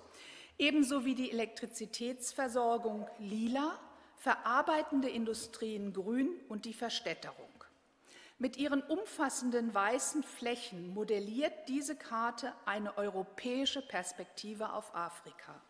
[0.57, 3.77] ebenso wie die Elektrizitätsversorgung lila,
[4.15, 7.55] verarbeitende Industrien grün und die Verstädterung.
[8.37, 15.61] Mit ihren umfassenden weißen Flächen modelliert diese Karte eine europäische Perspektive auf Afrika.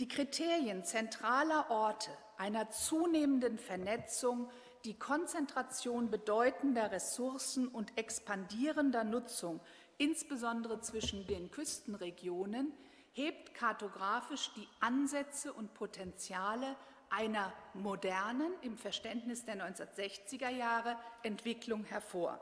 [0.00, 4.50] Die Kriterien zentraler Orte einer zunehmenden Vernetzung,
[4.84, 9.60] die Konzentration bedeutender Ressourcen und expandierender Nutzung,
[9.96, 12.72] insbesondere zwischen den Küstenregionen,
[13.12, 16.74] hebt kartografisch die Ansätze und Potenziale
[17.08, 22.40] einer modernen, im Verständnis der 1960er Jahre, Entwicklung hervor.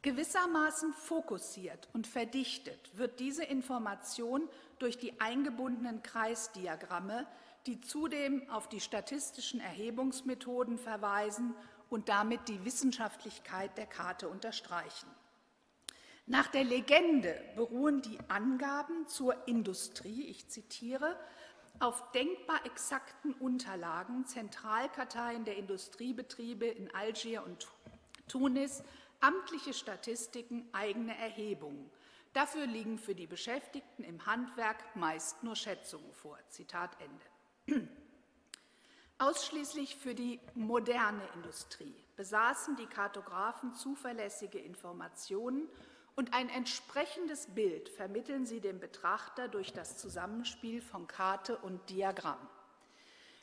[0.00, 7.26] Gewissermaßen fokussiert und verdichtet wird diese Information durch die eingebundenen Kreisdiagramme,
[7.66, 11.54] die zudem auf die statistischen Erhebungsmethoden verweisen
[11.90, 15.08] und damit die Wissenschaftlichkeit der Karte unterstreichen.
[16.26, 21.18] Nach der Legende beruhen die Angaben zur Industrie, ich zitiere,
[21.80, 27.68] auf denkbar exakten Unterlagen Zentralkarteien der Industriebetriebe in Algier und
[28.28, 28.82] Tunis
[29.20, 31.90] amtliche Statistiken, eigene Erhebungen.
[32.34, 36.36] Dafür liegen für die Beschäftigten im Handwerk meist nur Schätzungen vor.
[36.48, 36.90] Zitat
[37.66, 37.88] Ende.
[39.18, 45.68] Ausschließlich für die moderne Industrie besaßen die Kartografen zuverlässige Informationen
[46.16, 52.48] und ein entsprechendes Bild vermitteln sie dem Betrachter durch das Zusammenspiel von Karte und Diagramm.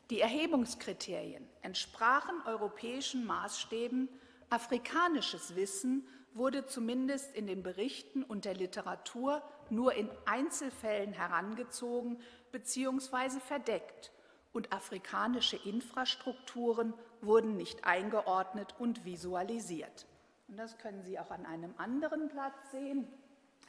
[0.09, 4.09] Die Erhebungskriterien entsprachen europäischen Maßstäben
[4.49, 12.19] Afrikanisches Wissen wurde zumindest in den Berichten und der Literatur nur in Einzelfällen herangezogen
[12.51, 13.39] bzw.
[13.39, 14.11] verdeckt
[14.53, 20.05] und afrikanische Infrastrukturen wurden nicht eingeordnet und visualisiert.
[20.47, 23.07] Und das können Sie auch an einem anderen Blatt sehen.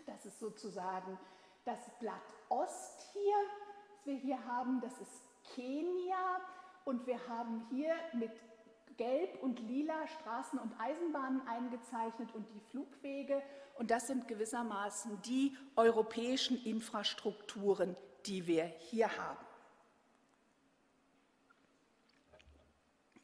[0.07, 1.19] Das ist sozusagen
[1.65, 3.37] das Blatt Ost hier,
[3.95, 4.81] das wir hier haben.
[4.81, 5.23] Das ist
[5.55, 6.41] Kenia
[6.85, 8.33] und wir haben hier mit
[9.03, 13.43] gelb und lila Straßen und Eisenbahnen eingezeichnet und die Flugwege.
[13.77, 17.97] Und das sind gewissermaßen die europäischen Infrastrukturen,
[18.27, 19.45] die wir hier haben.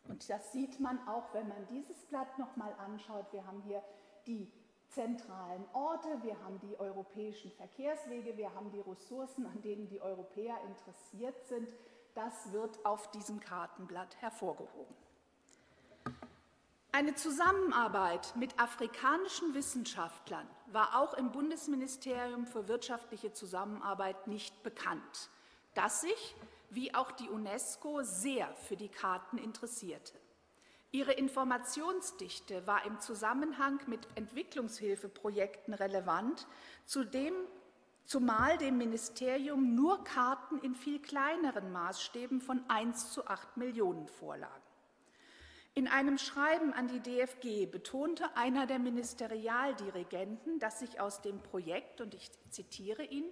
[0.09, 3.27] Und das sieht man auch, wenn man dieses Blatt nochmal anschaut.
[3.33, 3.81] Wir haben hier
[4.27, 4.51] die
[4.89, 10.57] zentralen Orte, wir haben die europäischen Verkehrswege, wir haben die Ressourcen, an denen die Europäer
[10.67, 11.73] interessiert sind.
[12.15, 15.08] Das wird auf diesem Kartenblatt hervorgehoben.
[16.91, 25.29] Eine Zusammenarbeit mit afrikanischen Wissenschaftlern war auch im Bundesministerium für wirtschaftliche Zusammenarbeit nicht bekannt,
[25.75, 26.35] das sich,
[26.71, 30.19] wie auch die UNESCO, sehr für die Karten interessierte.
[30.91, 36.47] Ihre Informationsdichte war im Zusammenhang mit Entwicklungshilfeprojekten relevant,
[36.87, 37.35] zudem,
[38.07, 44.68] zumal dem Ministerium nur Karten in viel kleineren Maßstäben von 1 zu 8 Millionen vorlagen.
[45.79, 52.01] In einem Schreiben an die DFG betonte einer der Ministerialdirigenten, dass sich aus dem Projekt,
[52.01, 53.27] und ich zitiere ihn,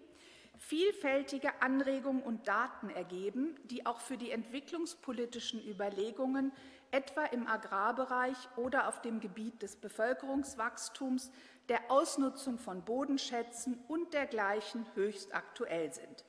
[0.56, 6.52] vielfältige Anregungen und Daten ergeben, die auch für die entwicklungspolitischen Überlegungen
[6.92, 11.32] etwa im Agrarbereich oder auf dem Gebiet des Bevölkerungswachstums,
[11.68, 16.24] der Ausnutzung von Bodenschätzen und dergleichen höchst aktuell sind.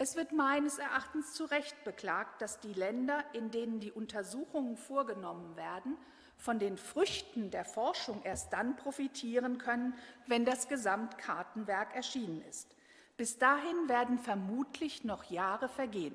[0.00, 5.56] Es wird meines Erachtens zu Recht beklagt, dass die Länder, in denen die Untersuchungen vorgenommen
[5.56, 5.96] werden,
[6.36, 9.94] von den Früchten der Forschung erst dann profitieren können,
[10.28, 12.76] wenn das Gesamtkartenwerk erschienen ist.
[13.16, 16.14] Bis dahin werden vermutlich noch Jahre vergehen.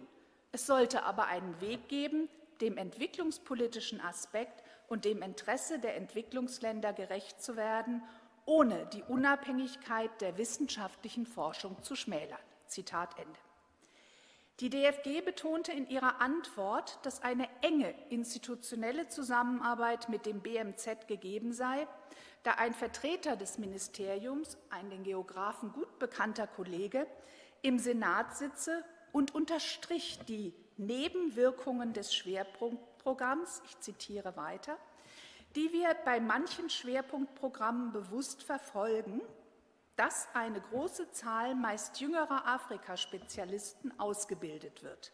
[0.53, 2.29] Es sollte aber einen Weg geben,
[2.61, 8.01] dem entwicklungspolitischen Aspekt und dem Interesse der Entwicklungsländer gerecht zu werden,
[8.45, 12.39] ohne die Unabhängigkeit der wissenschaftlichen Forschung zu schmälern.
[12.67, 13.52] Zitat Ende.
[14.63, 21.51] Die DFG betonte in ihrer Antwort, dass eine enge institutionelle Zusammenarbeit mit dem BMZ gegeben
[21.51, 21.85] sei,
[22.43, 27.07] da ein Vertreter des Ministeriums, ein den Geografen gut bekannter Kollege,
[27.61, 34.77] im Senat sitze und unterstrich die Nebenwirkungen des Schwerpunktprogramms, ich zitiere weiter,
[35.57, 39.19] die wir bei manchen Schwerpunktprogrammen bewusst verfolgen,
[39.95, 45.11] dass eine große Zahl meist jüngerer Afrikaspezialisten ausgebildet wird.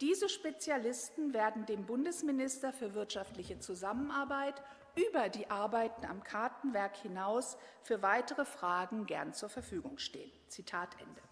[0.00, 4.62] Diese Spezialisten werden dem Bundesminister für wirtschaftliche Zusammenarbeit
[4.96, 10.32] über die Arbeiten am Kartenwerk hinaus für weitere Fragen gern zur Verfügung stehen.
[10.48, 11.22] Zitat Ende.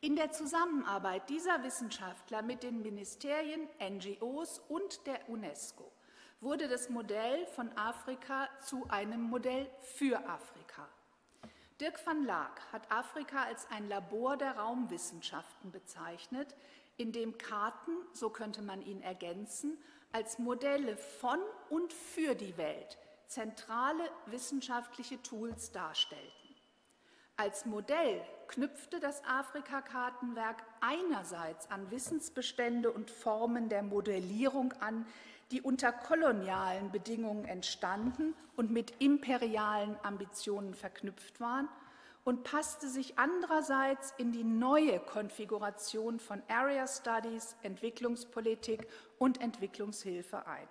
[0.00, 5.90] In der Zusammenarbeit dieser Wissenschaftler mit den Ministerien, NGOs und der UNESCO
[6.40, 10.88] wurde das Modell von Afrika zu einem Modell für Afrika.
[11.80, 16.54] Dirk van Laak hat Afrika als ein Labor der Raumwissenschaften bezeichnet,
[16.96, 19.76] in dem Karten, so könnte man ihn ergänzen,
[20.12, 26.30] als Modelle von und für die Welt zentrale wissenschaftliche Tools darstellten.
[27.36, 35.04] Als Modell knüpfte das Afrika-Kartenwerk einerseits an Wissensbestände und Formen der Modellierung an,
[35.50, 41.68] die unter kolonialen Bedingungen entstanden und mit imperialen Ambitionen verknüpft waren,
[42.24, 48.88] und passte sich andererseits in die neue Konfiguration von Area Studies, Entwicklungspolitik
[49.18, 50.66] und Entwicklungshilfe ein.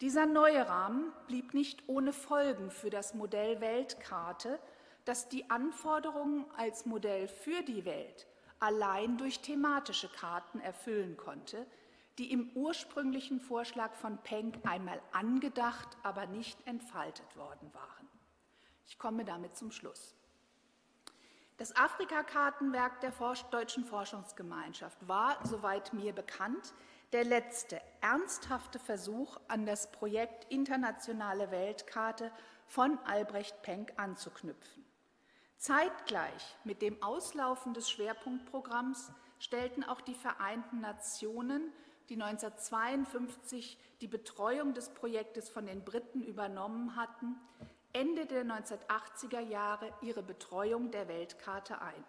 [0.00, 4.58] Dieser neue Rahmen blieb nicht ohne Folgen für das Modell Weltkarte,
[5.04, 8.26] das die Anforderungen als Modell für die Welt
[8.60, 11.66] allein durch thematische Karten erfüllen konnte,
[12.20, 18.08] die im ursprünglichen Vorschlag von Penck einmal angedacht, aber nicht entfaltet worden waren.
[18.86, 20.14] Ich komme damit zum Schluss.
[21.56, 23.14] Das Afrika-Kartenwerk der
[23.50, 26.74] Deutschen Forschungsgemeinschaft war, soweit mir bekannt,
[27.12, 32.30] der letzte ernsthafte Versuch, an das Projekt Internationale Weltkarte
[32.66, 34.84] von Albrecht Penck anzuknüpfen.
[35.56, 41.72] Zeitgleich mit dem Auslaufen des Schwerpunktprogramms stellten auch die Vereinten Nationen,
[42.10, 47.36] die 1952 die Betreuung des Projektes von den Briten übernommen hatten,
[47.92, 52.04] Ende der 1980er Jahre ihre Betreuung der Weltkarte ein.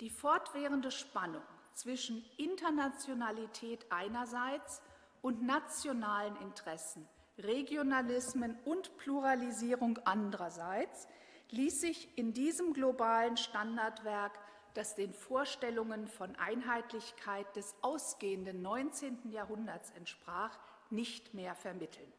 [0.00, 1.42] Die fortwährende Spannung
[1.74, 4.80] zwischen Internationalität einerseits
[5.20, 7.08] und nationalen Interessen,
[7.38, 11.08] Regionalismen und Pluralisierung andererseits
[11.50, 14.38] ließ sich in diesem globalen Standardwerk,
[14.78, 19.32] das den Vorstellungen von Einheitlichkeit des ausgehenden 19.
[19.32, 20.56] Jahrhunderts entsprach,
[20.88, 22.12] nicht mehr vermitteln.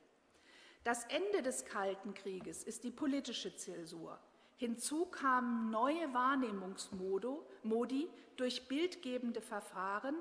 [0.83, 4.19] Das Ende des Kalten Krieges ist die politische Zäsur.
[4.57, 10.17] Hinzu kamen neue Wahrnehmungsmodi durch bildgebende Verfahren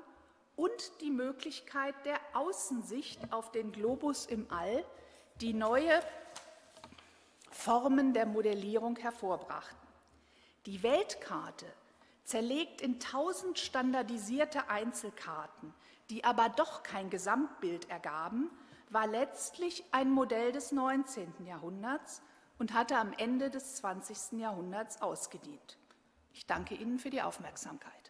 [0.55, 4.85] und die Möglichkeit der Außensicht auf den Globus im All,
[5.41, 6.01] die neue
[7.51, 9.89] Formen der Modellierung hervorbrachten.
[10.65, 11.65] Die Weltkarte,
[12.29, 15.73] zerlegt in tausend standardisierte Einzelkarten,
[16.11, 18.51] die aber doch kein Gesamtbild ergaben,
[18.89, 21.33] war letztlich ein Modell des 19.
[21.47, 22.21] Jahrhunderts
[22.59, 24.39] und hatte am Ende des 20.
[24.39, 25.79] Jahrhunderts ausgedient.
[26.31, 28.08] Ich danke Ihnen für die Aufmerksamkeit.